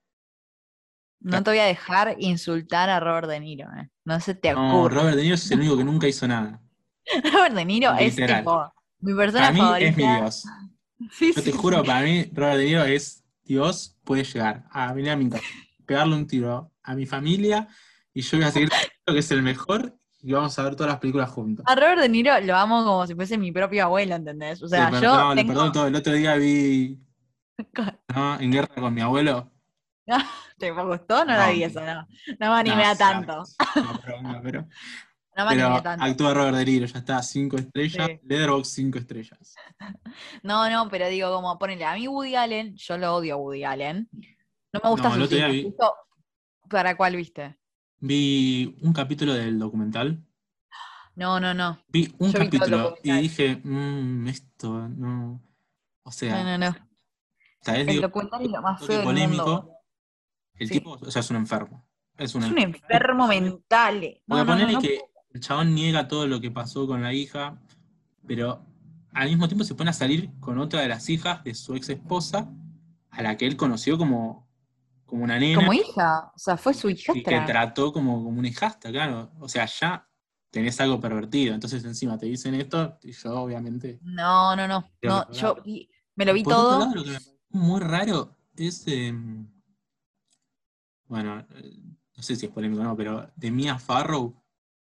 [1.20, 3.88] no te voy a dejar insultar a Robert De Niro, eh.
[4.04, 4.94] no se te No, ocurre.
[4.96, 6.60] Robert De Niro es el único que nunca hizo nada.
[7.32, 8.40] Robert De Niro es Literal.
[8.44, 9.88] tipo mi persona Para mí favorita.
[9.90, 10.44] es mi Dios.
[11.12, 11.86] Sí, Yo sí, te juro, sí.
[11.86, 15.44] para mí, Robert De Niro es Dios, puede llegar a venir a mi casa,
[15.86, 17.68] pegarle un tiro a mi familia
[18.12, 20.92] y yo voy a seguir diciendo que es el mejor y vamos a ver todas
[20.92, 21.64] las películas juntos.
[21.66, 24.62] A Robert De Niro lo amo como si fuese mi propio abuelo, ¿entendés?
[24.62, 25.52] O sea, Le yo perdono, le tengo...
[25.54, 25.86] perdono todo.
[25.86, 26.98] El otro día vi
[28.14, 28.38] ¿no?
[28.40, 29.50] En guerra con mi abuelo.
[30.58, 31.24] ¿Te gustó?
[31.24, 32.06] No, No, la vi eso, no.
[32.38, 33.44] No me animé No, a tanto.
[33.76, 34.68] No, pero, no, pero-
[35.36, 36.04] No me pero tanto.
[36.04, 38.06] actúa Robert De Niro, ya está, cinco estrellas.
[38.06, 38.20] Sí.
[38.24, 39.54] Letterboxd, cinco estrellas.
[40.42, 43.64] No, no, pero digo, como ponele, a mí Woody Allen, yo lo odio a Woody
[43.64, 44.08] Allen.
[44.72, 45.48] No me gusta No, su cine.
[45.50, 45.94] vi- Justo-
[46.68, 47.58] ¿Para cuál viste?
[47.98, 50.22] Vi un capítulo del documental.
[51.16, 51.78] No, no, no.
[51.88, 53.22] Vi un Yo vi capítulo y documental.
[53.22, 55.42] dije, "Mm, esto no.
[56.04, 56.76] O sea, No, no, no.
[57.74, 59.44] El Digo, documental es lo más feo del polémico.
[59.44, 59.72] mundo.
[60.54, 60.74] El Sí.
[60.74, 61.86] tipo, o sea, es un enfermo.
[62.16, 63.26] Es un Es un enfermo.
[63.26, 64.00] mental.
[64.26, 64.80] No, Porque no, no.
[64.80, 65.00] que
[65.32, 67.60] el chabón niega todo lo que pasó con la hija,
[68.26, 68.64] pero
[69.12, 71.88] al mismo tiempo se pone a salir con otra de las hijas de su ex
[71.88, 72.50] esposa,
[73.10, 74.48] a la que él conoció como,
[75.04, 76.32] como una nena Como hija.
[76.34, 77.44] O sea, fue su y que hijastra.
[77.46, 79.32] trató como, como una hijastra, claro.
[79.40, 80.08] O sea, ya
[80.50, 81.54] tenés algo pervertido.
[81.54, 83.98] Entonces encima te dicen esto y yo obviamente...
[84.02, 84.84] No, no, no.
[85.32, 86.78] Yo vi- me lo vi Por todo.
[86.78, 88.84] lado, lo que me pareció muy raro es...
[88.86, 89.48] em,
[91.06, 91.82] bueno, eh,
[92.16, 94.40] no sé si es polémico o no, pero de Mia Farrow,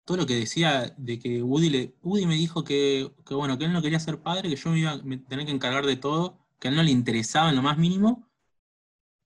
[0.06, 3.66] todo lo que decía de que Woody, le, Woody me dijo que, que, bueno, que
[3.66, 6.39] él no quería ser padre, que yo me iba a tenía que encargar de todo,
[6.60, 8.30] que a él no le interesaba en lo más mínimo.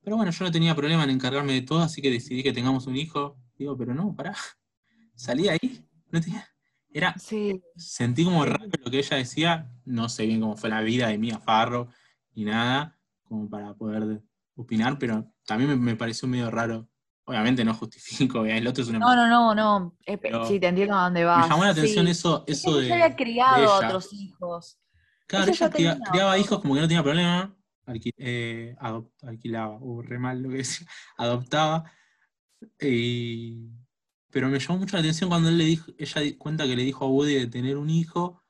[0.01, 2.88] Pero bueno, yo no tenía problema en encargarme de todo, así que decidí que tengamos
[2.88, 3.38] un hijo.
[3.57, 4.34] Digo, pero no, pará.
[5.15, 5.86] Salí ahí.
[6.11, 6.47] No tenía,
[6.91, 7.61] era, Sí.
[7.75, 9.71] sentí como raro lo que ella decía.
[9.86, 11.89] No sé bien cómo fue la vida de Mia Farrow
[12.34, 14.23] ni nada, como para poder
[14.55, 16.88] opinar, pero también me, me pareció medio raro.
[17.30, 19.95] Obviamente no justifico, el otro es una No, no, no, no.
[20.03, 21.47] Eh, pe- Pero- sí, te entiendo a dónde Me vas.
[21.47, 22.11] llamó la atención Sí.
[22.11, 22.86] eso, Es eso de.
[22.88, 24.80] ella había criado a otros hijos.
[25.27, 27.55] Claro, ella criaba hijos como que no tenía problema.
[27.86, 28.75] alqui- eh,
[29.23, 30.88] alquilaba, uh, re mal lo que decía.
[31.17, 31.91] Adoptaba.
[34.32, 37.05] pero me llamó mucho la atención cuando él le dijo, ella cuenta que le dijo
[37.05, 38.41] a Woody de tener un hijo,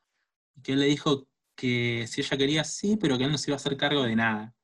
[0.56, 3.50] y que él le dijo que si ella quería sí, pero que él no se
[3.50, 4.54] iba a hacer cargo de nada.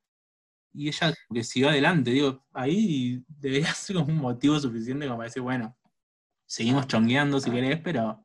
[0.76, 5.28] Y ella que siguió adelante, digo, ahí debería ser como un motivo suficiente como para
[5.28, 5.76] decir, bueno,
[6.46, 8.24] seguimos chongueando si querés, pero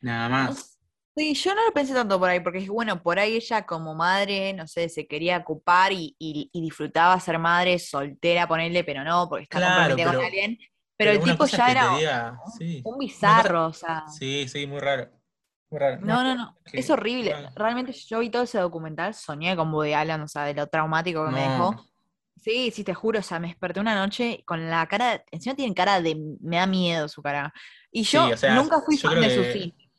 [0.00, 0.78] nada más.
[1.16, 3.94] Sí, yo no lo pensé tanto por ahí, porque es bueno, por ahí ella como
[3.94, 9.02] madre, no sé, se quería ocupar y, y- y disfrutaba ser madre soltera, ponerle, pero
[9.04, 10.58] no, porque está Claro, comprometida con alguien.
[10.96, 12.80] Pero, el tipo ya era diga, sí.
[12.84, 14.04] un bizarro, o sea.
[14.18, 15.10] Sí, sí, muy raro.
[15.70, 17.34] No, no, no, que- es horrible.
[17.54, 21.24] Realmente yo vi todo ese documental, soñé con Woody Allen, o sea, de lo traumático
[21.26, 21.86] que me dejó.
[22.36, 25.74] Sí, sí, te juro, o sea, me desperté una noche con la cara, encima tiene
[25.74, 27.52] cara de, me da miedo su cara.
[27.92, 29.90] Y Sí, yo o sea, nunca fui yo fan de su que- cine.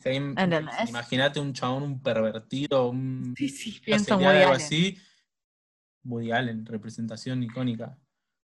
[0.00, 0.90] Si hay un- ¿Entendés?
[0.90, 4.56] Imagínate un chabón, un pervertido, un Sí, sí, pienso Woody algo Allen.
[4.56, 4.98] así.
[6.04, 7.96] Woody Allen, representación icónica.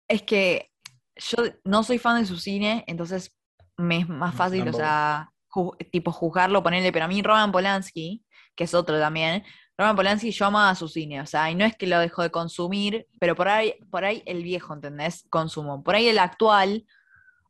[0.07, 0.71] Es que
[1.17, 3.35] yo no soy fan de su cine, entonces
[3.77, 8.23] me es más fácil, o sea, ju- tipo juzgarlo, ponerle, pero a mí Roman Polanski,
[8.55, 9.43] que es otro también,
[9.77, 12.31] Roman Polanski yo amaba su cine, o sea, y no es que lo dejo de
[12.31, 15.25] consumir, pero por ahí, por ahí el viejo, ¿entendés?
[15.29, 15.83] Consumo.
[15.83, 16.85] Por ahí el actual,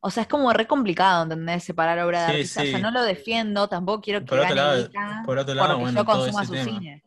[0.00, 1.64] o sea, es como re complicado, ¿entendés?
[1.64, 2.62] Separar obra de Sí, artista.
[2.62, 4.88] O sea, no lo defiendo, tampoco quiero que Por otro lado-
[5.26, 6.64] por otro lado, porque bueno, yo consuma su tema.
[6.64, 7.02] cine.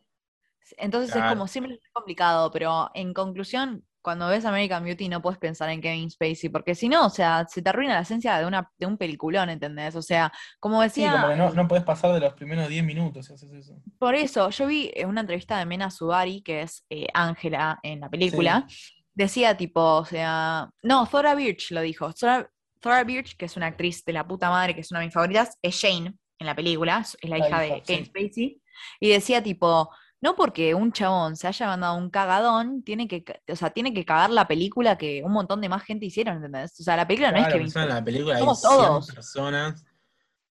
[0.78, 5.38] Entonces es como siempre es complicado, pero en conclusión, cuando ves American Beauty no puedes
[5.38, 8.44] pensar en Kevin Spacey, porque si no, o sea, se te arruina la esencia de,
[8.44, 9.96] una, de un peliculón, ¿entendés?
[9.96, 10.30] O sea,
[10.60, 13.32] como Sí, decía, como que no, no podés pasar de los primeros 10 minutos si
[13.32, 13.80] haces eso.
[13.98, 18.00] por eso, yo vi eh, una entrevista de Mena Subari, que es eh, Ángela en
[18.00, 18.66] la película,
[19.14, 22.50] decía tipo, o sea, no, Thora Birch lo dijo, Thora,
[22.80, 25.14] Thora Birch, que es una actriz de la puta madre, que es una de mis
[25.14, 28.10] favoritas, es Jane en la película, es la La hija hija, de Kevin sí.
[28.10, 28.62] Spacey,
[29.00, 29.88] y decía tipo,
[30.24, 34.04] no porque un chabón se haya mandado un cagadón, tiene que, o sea, tiene que
[34.06, 36.80] cagar la película que un montón de más gente hicieron, ¿entendés?
[36.80, 37.88] O sea, la película no es en Spacey.
[37.88, 39.06] la película Somos 100 todos.
[39.12, 39.84] personas.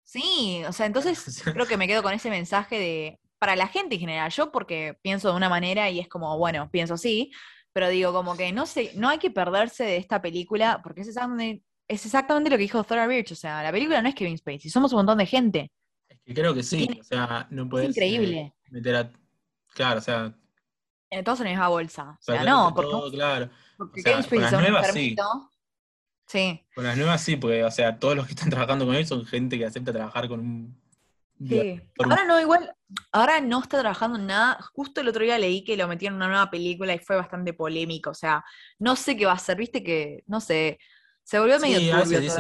[0.03, 3.97] Sí, o sea, entonces creo que me quedo con ese mensaje de, para la gente
[3.97, 7.31] en general, yo porque pienso de una manera y es como, bueno, pienso así,
[7.75, 11.09] pero digo como que no sé, no hay que perderse de esta película porque es
[11.09, 14.39] exactamente, es exactamente lo que dijo Thora Birch, o sea, la película no es Kevin
[14.39, 15.71] Spacey, somos un montón de gente,
[16.09, 19.13] Es que creo que sí, Tiene- o sea, no es podés eh, increíble, meter a.
[19.79, 20.35] Claro, o sea,
[21.09, 23.49] Eh, todos en la misma bolsa, o sea, no, porque, todo, claro.
[23.77, 25.17] porque o sea, con las nuevas, sí.
[26.27, 29.07] sí, Con las nuevas sí, porque, o sea, todos los que están trabajando con él
[29.07, 30.83] son gente que acepta trabajar con un.
[31.49, 31.81] Sí.
[32.05, 32.75] Ahora no, igual,
[33.13, 34.59] ahora no está trabajando en nada.
[34.75, 37.53] Justo el otro día leí que lo metieron en una nueva película y fue bastante
[37.53, 38.11] polémico.
[38.11, 38.45] O sea,
[38.81, 40.81] no sé qué va a hacer, viste que, no sé,
[41.23, 42.37] se volvió medio Sí, a veces.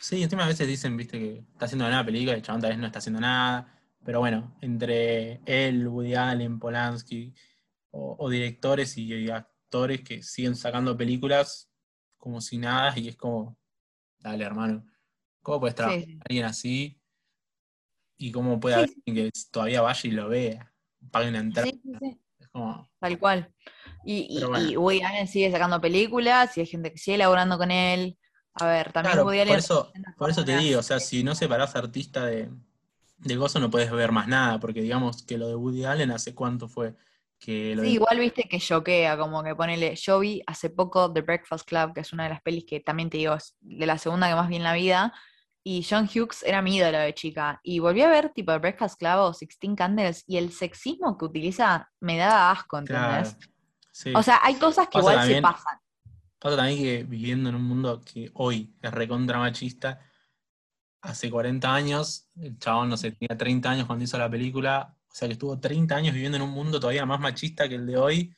[0.00, 2.60] Sí, encima a veces dicen, viste, que está haciendo una nueva película y el chabón
[2.60, 3.75] tal vez no está haciendo nada.
[4.06, 7.34] Pero bueno, entre él, Woody Allen, Polanski,
[7.90, 11.68] o, o directores y, y actores que siguen sacando películas
[12.16, 13.58] como si nada, y es como,
[14.20, 14.86] dale, hermano,
[15.42, 17.00] ¿cómo puedes trabajar Sí, alguien así?
[18.16, 20.72] ¿Y cómo puede haber sí, alguien que todavía vaya y lo vea?
[21.10, 21.68] Pague una entrada.
[21.68, 23.52] sí, sí, sí, Es como, tal cual.
[24.04, 24.70] Y, pero y, bueno.
[24.70, 28.16] y Woody Allen sigue sacando películas y hay gente que sigue laborando con él.
[28.54, 31.00] A ver, también Claro, Woody por Allen eso, presenta por eso te digo, o sea,
[31.00, 32.50] si no separás artista de,
[33.18, 36.34] de gozo no puedes ver más nada, porque digamos que lo de Woody Allen hace
[36.34, 36.94] cuánto fue
[37.38, 41.12] que lo Sí, de- igual viste que choquea, como que ponele, yo vi hace poco
[41.12, 43.86] The Breakfast Club, que es una de las pelis que también te digo, es de
[43.86, 45.12] la segunda que más vi en la vida,
[45.62, 48.98] y John Hughes era mi ídolo de chica, y volví a ver tipo The Breakfast
[48.98, 53.36] Club o Sixteen Candles, y el sexismo que utiliza me da asco, Claro, ¿entendés?
[53.92, 54.12] sí.
[54.14, 55.78] O sea, hay cosas que Pasa igual también- se pasan.
[56.38, 60.00] Pasa también que viviendo en un mundo que hoy es recontra machista,
[61.06, 65.14] hace 40 años, el chabón, no sé, tenía 30 años cuando hizo la película, o
[65.14, 67.96] sea que estuvo 30 años viviendo en un mundo todavía más machista que el de
[67.96, 68.34] hoy,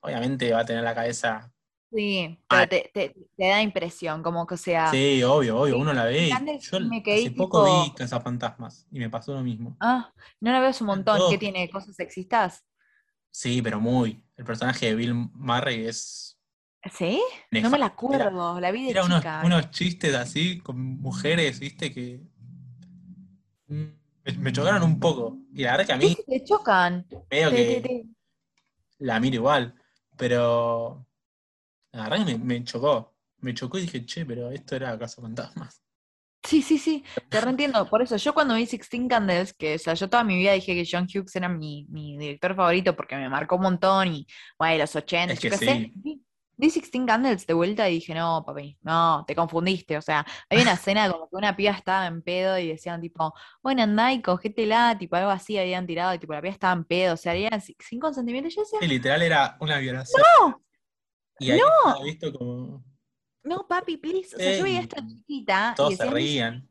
[0.00, 1.52] obviamente va a tener la cabeza...
[1.92, 6.04] Sí, pero te, te- te da impresión, como que sea, Sí, obvio, obvio, uno la
[6.04, 6.28] ve.
[6.28, 9.76] y Yo me quedé hace poco vi tipo- Cazafantasmas y me pasó lo mismo.
[9.80, 11.20] ah, no la veo un montón.
[11.30, 11.68] ¿qué tiene?
[11.68, 12.64] ¿Cosas sexistas?
[13.32, 14.24] Sí, pero muy.
[14.36, 16.38] El personaje de Bill Murray es.
[16.92, 17.20] ¿Sí?
[17.50, 17.86] No me la.
[17.86, 19.42] Era- acuerdo, la vi de Era unos, chica.
[19.44, 22.20] unos chistes así con mujeres, viste, que.
[23.66, 23.92] Me,
[24.38, 25.38] me chocaron un poco.
[25.52, 27.06] Y la verdad que a mí, ¿Viste que te chocan?
[27.08, 28.06] Te- que te- te-
[28.98, 29.74] la miro igual.
[30.16, 31.06] Pero.
[31.92, 33.14] La verdad que me, me chocó.
[33.38, 35.82] Me chocó y dije, che, pero esto era Cazafantasmas.
[36.42, 37.86] Sí, sí, sí, te reentiendo.
[37.88, 40.74] Por eso, yo cuando vi Sixteen Candles, que, o sea, yo toda mi vida dije
[40.74, 44.26] que John Hughes era mi, mi director favorito porque me marcó un montón y,
[44.58, 45.66] bueno, los 80, Es yo qué sé.
[45.66, 45.92] sí.
[45.96, 46.22] Vi,
[46.60, 49.96] vi Sixteen Candles de vuelta y dije, no, papi, no, te confundiste.
[49.96, 53.32] O sea, hay una escena como que una piba estaba en pedo y decían, tipo,
[53.62, 56.84] bueno, andá y cogétela, tipo, algo así habían tirado y, tipo, la piba estaba en
[56.84, 58.48] pedo, o sea, harían sin, consentimiento.
[58.48, 60.22] Y yo decía, Sí, literal era una violación.
[60.40, 60.62] ¡No!
[61.38, 62.04] Y ahí ¡No!
[62.04, 62.84] visto como.
[63.42, 64.36] no, papi, please.
[64.36, 66.69] O sea, yo veía Ey, esto chiquita y Todos se decía, "Mi reían.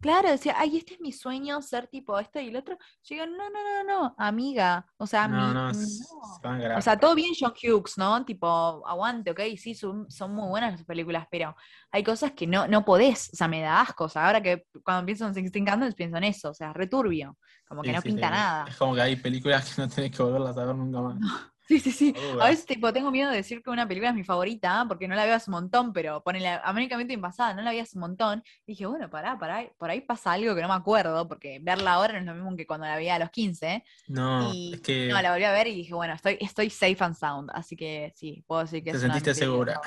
[0.00, 2.76] Claro, decía, ay, este es mi sueño, ser tipo esto y el otro.
[3.02, 4.86] Yo digo, no, no, no, no, amiga.
[4.96, 6.76] O sea, No, mi- no, no.
[6.76, 8.24] O sea, todo bien John Hughes, ¿no?
[8.24, 8.46] Tipo,
[8.86, 11.56] aguante, ok, sí, son, son muy buenas las películas, pero
[11.90, 14.04] hay cosas que no, no podés, o sea, me da asco.
[14.04, 17.36] O sea, ahora que cuando pienso en Sixteen Candles pienso en eso, o sea, returbio,
[17.66, 18.32] como que Sí, no sí, pinta sí.
[18.34, 18.64] nada.
[18.68, 21.18] Es como que hay películas que no tenés que volverlas a ver nunca más.
[21.68, 22.12] Sí, sí, sí.
[22.14, 25.06] Por A veces, tipo, tengo miedo de decir que una película es mi favorita, porque
[25.06, 27.98] no la veo hace un montón, pero ponele American Beauty pasada, no la vi hace
[27.98, 28.42] un montón.
[28.64, 31.92] Y dije, bueno, pará, pará, por ahí pasa algo que no me acuerdo, porque verla
[31.92, 33.84] ahora no es lo mismo que cuando la vi a los 15.
[34.08, 36.96] No, y es que no, la volví a ver y dije, bueno, estoy, estoy safe
[37.00, 39.78] and sound, así que sí, puedo decir que te es sentiste segura.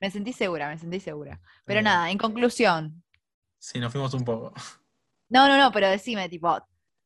[0.00, 1.40] Me sentí segura, me sentí segura.
[1.64, 3.02] Pero Eh, nada, en conclusión.
[3.58, 4.54] Sí, nos fuimos un poco.
[5.28, 6.56] No, no, no, pero decime, tipo,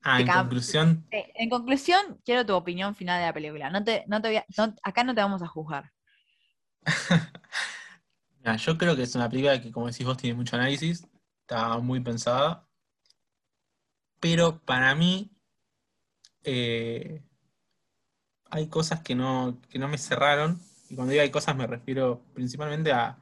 [0.02, 3.70] Ah, en conclusión, en conclusión, quiero tu opinión final de la película.
[3.70, 5.90] No te, no te voy a- no- acá no te vamos a juzgar.
[8.58, 11.06] yo creo que es una película que, como decís vos, tiene mucho análisis,
[11.42, 12.66] está muy pensada,
[14.20, 15.30] pero para mí
[16.44, 17.22] eh,
[18.50, 22.24] hay cosas que no, que no me cerraron, y cuando digo hay cosas me refiero
[22.34, 23.18] principalmente a,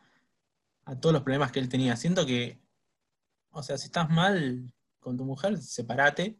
[0.87, 1.97] a todos los problemas que él tenía.
[1.97, 2.61] Siento que,
[3.51, 6.39] o sea, si estás mal con tu mujer, separate.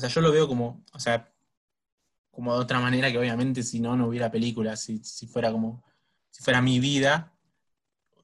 [0.00, 1.30] O sea, yo lo veo como, o sea,
[2.30, 5.84] como de otra manera que obviamente si no, no hubiera película, si, si fuera como,
[6.30, 7.34] si fuera mi vida,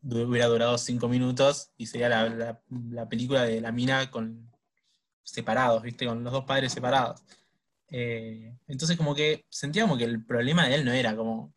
[0.02, 4.50] hubiera durado cinco minutos y sería la, la- la película de la mina con
[5.22, 6.06] separados, ¿viste?
[6.06, 7.22] Con los dos padres separados.
[7.90, 11.52] Eh, entonces como que sentía como que el problema de él no era como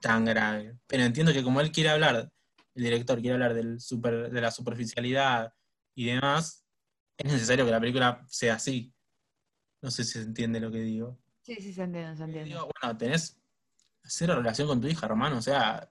[0.00, 0.76] tan grave.
[0.88, 2.28] Pero entiendo que como él quiere hablar,
[2.74, 5.52] el director quiere hablar del super, de la superficialidad
[5.94, 6.64] y demás,
[7.18, 8.92] es necesario que la película sea así.
[9.82, 11.18] No sé si se entiende lo que digo.
[11.42, 12.50] Sí, sí, se entiende, se entiende.
[12.50, 13.40] Digo, bueno, tenés
[14.04, 15.38] cero relación con tu hija, hermano.
[15.38, 15.90] O sea,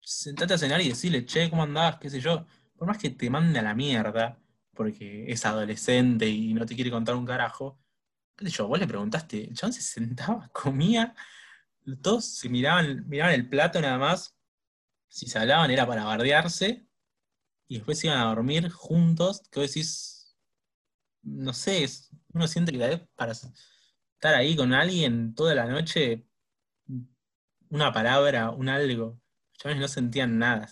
[0.00, 1.98] sentate a cenar y decirle, che, ¿cómo andás?
[1.98, 2.46] ¿Qué sé yo?
[2.76, 4.38] Por más que te mande a la mierda,
[4.74, 7.78] porque es adolescente y no te quiere contar un carajo,
[8.36, 11.14] qué sé yo, vos le preguntaste, el chabón se sentaba, comía,
[12.02, 14.36] todos se miraban, miraban el plato nada más,
[15.08, 16.86] si se hablaban era para bardearse,
[17.68, 20.36] y después se iban a dormir juntos, que vos decís,
[21.22, 25.64] no sé, es- uno siente que la vez para estar ahí con alguien toda la
[25.66, 26.26] noche,
[27.70, 29.20] una palabra, un algo,
[29.50, 30.68] los chavales no sentían nada.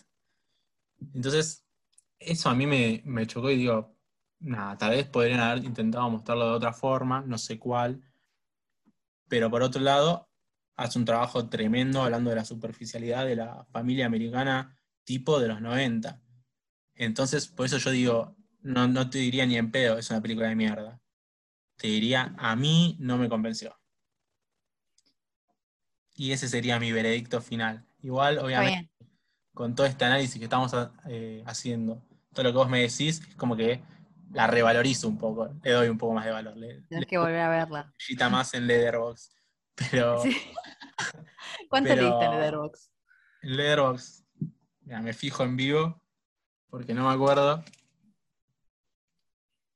[1.14, 1.64] Entonces,
[2.18, 3.96] eso a mí me, me chocó y digo,
[4.40, 8.02] nada, tal vez podrían haber intentado mostrarlo de otra forma, no sé cuál,
[9.28, 10.28] pero por otro lado,
[10.76, 15.62] hace un trabajo tremendo hablando de la superficialidad de la familia americana tipo de los
[15.62, 16.20] 90.
[16.94, 20.48] Entonces, por eso yo digo, no, no te diría ni en pedo, es una película
[20.48, 21.00] de mierda.
[21.84, 23.78] Te diría, a mí no me convenció.
[26.14, 27.84] Y ese sería mi veredicto final.
[28.00, 28.90] Igual, obviamente,
[29.52, 30.72] con todo este análisis que estamos
[31.06, 33.82] eh, haciendo, todo lo que vos me decís, es como que
[34.32, 36.56] la revalorizo un poco, le doy un poco más de valor.
[36.56, 37.92] Le, le que volver a verla.
[37.98, 39.32] estrellita más en Letterboxd.
[39.90, 40.34] Pero Sí.
[41.68, 42.90] ¿Cuánto Pero- le diste en Letterboxd?
[43.42, 44.24] en Letterboxd,
[44.86, 46.02] mira, me fijo en vivo,
[46.70, 47.62] porque no me acuerdo.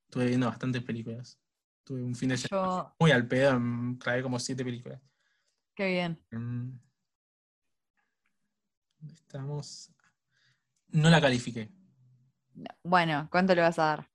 [0.06, 1.38] Estuve viendo bastantes películas.
[1.88, 3.58] Tuve un fin de semana Yo, muy al pedo,
[3.98, 5.00] clavé como siete películas.
[5.74, 6.20] qué bien.
[6.30, 6.78] ¿Dónde
[9.14, 9.90] estamos?
[10.88, 11.70] No la califiqué.
[12.82, 14.10] Bueno, ¿cuánto le vas a dar?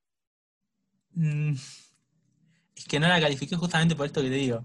[1.16, 1.54] Mm,
[2.76, 4.64] Es que no la califiqué justamente por esto que te digo.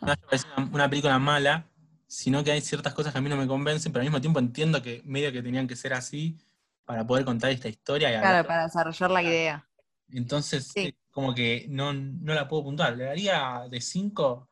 [0.00, 1.64] No es una, una película mala,
[2.08, 4.40] sino que hay ciertas cosas que a mí no me convencen, pero al mismo tiempo
[4.40, 6.36] entiendo que medio que tenían que ser así
[6.84, 8.32] para poder contar esta historia y hablar.
[8.32, 9.68] Claro, para desarrollar la idea.
[10.08, 10.92] Entonces, Sí.
[11.14, 12.96] Como que no, no la puedo puntuar.
[12.96, 14.50] Le daría de 5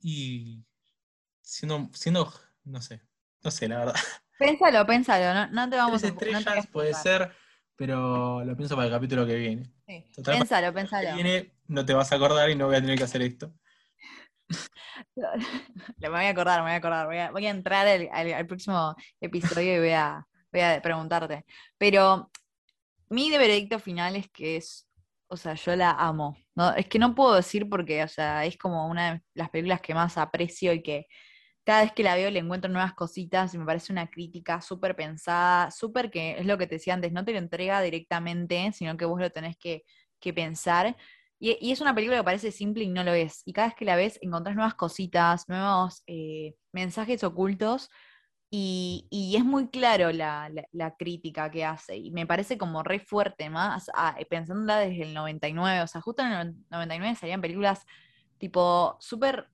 [0.00, 0.64] y
[1.42, 2.32] siendo, siendo,
[2.64, 3.02] no sé,
[3.42, 3.94] no sé, la verdad.
[4.38, 7.32] Pénsalo, pénsalo, no, no te vamos Tres no te estrellas puede ser,
[7.76, 9.72] pero lo pienso para el capítulo que viene.
[9.86, 10.04] Sí.
[10.14, 11.14] Total, Pénsalo, que pénsalo.
[11.14, 13.52] viene no te vas a acordar y no voy a tener que hacer esto.
[15.98, 17.06] Me voy a acordar, me voy a acordar.
[17.06, 20.80] Voy a, voy a entrar al, al- al próximo episodio y voy a, voy a
[20.82, 21.44] preguntarte.
[21.78, 22.30] Pero
[23.10, 24.88] mi veredicto final es que es,
[25.32, 26.36] o sea, yo la amo.
[26.54, 26.74] ¿no?
[26.74, 29.94] Es que no puedo decir porque, o sea, es como una de las películas que
[29.94, 31.06] más aprecio y que
[31.64, 34.94] cada vez que la veo le encuentro nuevas cositas y me parece una crítica súper
[34.96, 38.96] pensada, súper que es lo que te decía antes, no te lo entrega directamente, sino
[38.96, 39.84] que vos lo tenés que,
[40.20, 40.96] que pensar.
[41.38, 43.42] Y, es una película que parece simple y no lo es.
[43.46, 47.88] Y cada vez que la ves encontrás nuevas cositas, nuevos eh, mensajes ocultos.
[48.54, 51.96] Y, y es muy claro la, la- la crítica que hace.
[51.96, 55.80] Y me parece como re fuerte, más ah, pensándola desde el 99.
[55.80, 57.86] O sea, justo en el 99 salían películas
[58.36, 59.48] tipo súper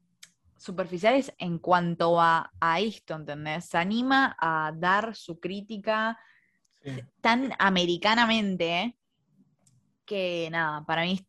[0.57, 3.67] superficiales en cuanto a, a esto, ¿entendés?
[3.67, 6.19] Se anima a dar su crítica
[6.83, 7.01] Sí.
[7.21, 8.97] tan americanamente
[10.05, 11.21] que nada, para mí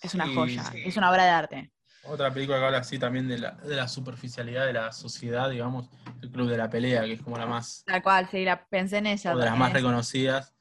[0.00, 0.82] es una Sí, joya, sí.
[0.84, 1.72] es una obra de arte.
[2.06, 5.88] Otra película que habla así también de la, de la superficialidad de la sociedad, digamos,
[6.22, 8.98] el Club de la Pelea, que es como la más, Tal cual, sí, la pensé
[8.98, 9.34] en ella.
[9.34, 10.54] o de las más reconocidas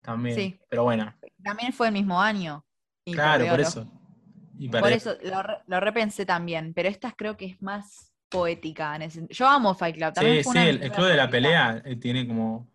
[0.00, 0.36] también.
[0.36, 0.60] Sí.
[0.68, 1.12] Pero bueno,
[1.42, 2.64] También fue el mismo año.
[3.04, 3.86] y claro, por eso.
[4.58, 8.94] Y Por eso lo, lo repensé también, pero esta creo que es más poética.
[8.94, 10.12] en ese- Yo amo Fight Club.
[10.12, 11.30] también Sí, fue sí, una el, el Club de la.
[11.30, 12.68] Pelea eh, tiene como,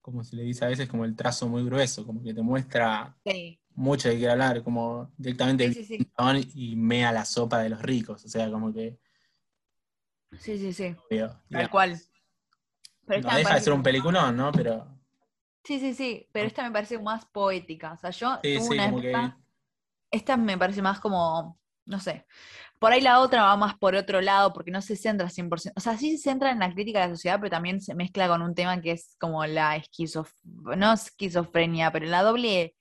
[0.00, 3.16] como se le dice a veces, como el trazo muy grueso, como que te muestra
[3.24, 6.50] Sí, mucho de qué hablar, como directamente sí, sí, sí.
[6.54, 8.98] y mea la sopa de los ricos, o sea, como que
[10.38, 10.96] Sí, sí, sí.
[11.10, 12.00] obvio, Tal cual.
[13.06, 14.52] Pero No deja de ser un peliculón, ¿no?
[14.52, 14.88] Pero
[15.64, 16.28] Sí, sí, sí.
[16.32, 17.92] Pero esta me parece más poética.
[17.92, 19.32] O sea, yo una como que
[20.10, 22.26] Esta me parece más como, no sé.
[22.78, 25.72] Por ahí la otra va más por otro lado, porque no se centra 100%.
[25.76, 28.26] O sea, sí se centra en la crítica de la sociedad, pero también se mezcla
[28.26, 32.74] con un tema que es como la esquizofrenia, no esquizofrenia, pero la doble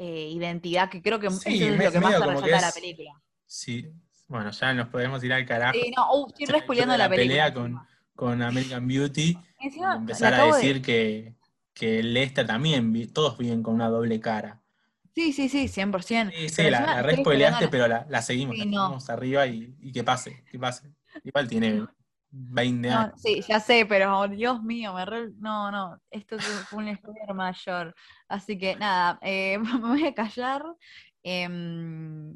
[0.00, 2.62] eh, identidad, que creo que Sí, eso es me- lo que más se resalta de
[2.62, 3.10] la es- película.
[3.46, 3.86] sí,
[4.28, 5.74] bueno, ya nos podemos ir al carajo.
[5.80, 6.52] Sí, no, uh, estoy de
[6.86, 7.16] la, la película.
[7.16, 7.80] pelea con-
[8.14, 11.34] con American Beauty Encima, empezar a acabo de- decir que,
[11.74, 14.60] que Lester también, todos viven con una doble cara.
[15.14, 16.30] Sí, sí, sí, 100%.
[16.34, 18.82] Sí, sí, la, la estoy re spoileaste, esperando pero la, la seguimos, Sí, la no.
[18.84, 20.88] seguimos arriba y, y que pase, que pase.
[21.24, 21.84] Igual tiene
[22.32, 23.20] 20 No, años.
[23.20, 26.84] sí, ya sé, pero oh, Dios mío, me re- no, no, esto es un- fue
[26.84, 27.94] un spoiler mayor.
[28.28, 30.62] Así que nada, eh, me voy a callar.
[31.22, 32.34] Em,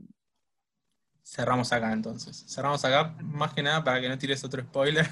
[1.26, 2.45] Cerramos acá entonces.
[2.49, 5.09] Cerramos acá, más que nada para que no tires otro spoiler.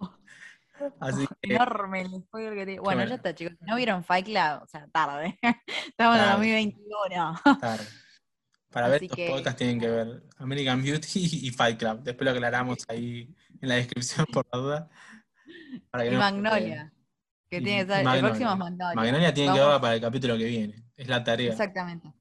[1.00, 2.80] Así que enorme el spoiler que tiene.
[2.80, 3.08] Bueno, bueno.
[3.10, 3.54] ya está, chicos.
[3.58, 5.38] Si no vieron Fight Club, o sea, tarde.
[5.88, 6.32] Estamos en Tarde.
[6.32, 7.40] 2021.
[7.60, 7.84] tarde.
[8.70, 11.08] Para ver estos que- podcasts tienen que ver American Beauty
[11.46, 12.02] y Fight Club.
[12.02, 13.34] Después lo aclaramos ahí
[13.66, 14.88] en la descripción por la duda.
[15.90, 16.92] Para que Y no- Magnolia.
[17.50, 18.28] Que tiene que ser, el Magnolia.
[18.28, 18.94] próximo es Magnolia.
[18.94, 20.84] Magnolia tienen que verla para el capítulo que viene.
[20.96, 21.50] Es la tarea.
[21.50, 22.12] Exactamente.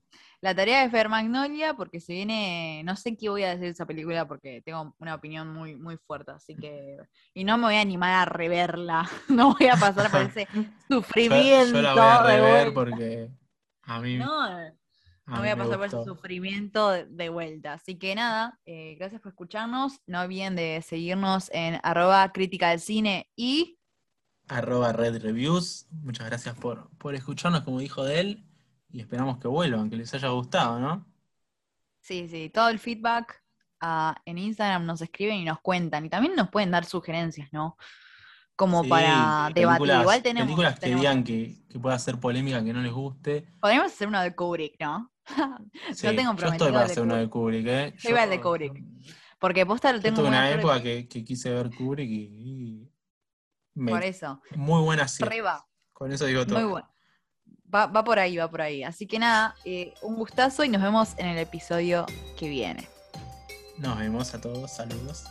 [0.41, 3.69] La tarea es ver Magnolia porque se viene, no sé qué voy a decir de
[3.69, 6.97] esa película porque tengo una opinión muy, muy fuerte, así que,
[7.33, 10.47] y no me voy a animar a reverla, no voy a pasar por ese
[10.89, 13.29] Yo, sufrimiento yo la voy a rever porque
[13.83, 14.47] a mí, No,
[15.25, 17.73] no mí voy a pasar por ese sufrimiento de, vuelta.
[17.73, 22.79] Así que nada, eh, gracias por escucharnos, no olviden de seguirnos en arroba crítica del
[22.79, 23.79] cine y
[24.47, 25.87] Arroba Red Reviews.
[25.89, 28.45] Muchas gracias por, por escucharnos, como dijo de él.
[28.91, 31.05] Y esperamos que vuelvan, que les haya gustado, ¿no?
[32.01, 33.43] Sí, sí, todo el feedback
[33.81, 36.05] ah, en Instagram nos escriben y nos cuentan.
[36.05, 37.77] Y también nos pueden dar sugerencias, ¿no?
[38.55, 39.89] Como Sí, para debatir.
[39.89, 40.45] Igual tenemos.
[40.45, 43.47] Películas que tenemos- digan que, que pueda ser polémica, que no les guste.
[43.59, 45.11] Podríamos hacer uno de Kubrick, ¿no?
[45.93, 47.93] Sí, tengo yo estoy prometido para el hacer uno de Kubrick, ¿eh?
[47.99, 48.83] Yo iba al de Kubrick.
[49.39, 52.91] Porque posta lo Yo tengo tuve una época que, que quise ver Kubrick y, y
[53.75, 54.41] me- Por eso.
[54.55, 55.41] muy buena serie.
[55.93, 56.59] Con eso digo todo.
[56.59, 56.87] Muy bueno.
[57.73, 58.83] Va, va por ahí, va por ahí.
[58.83, 62.05] Así que nada, eh, un gustazo y nos vemos en el episodio
[62.37, 62.87] que viene.
[63.77, 65.25] Nos vemos a todos, saludos.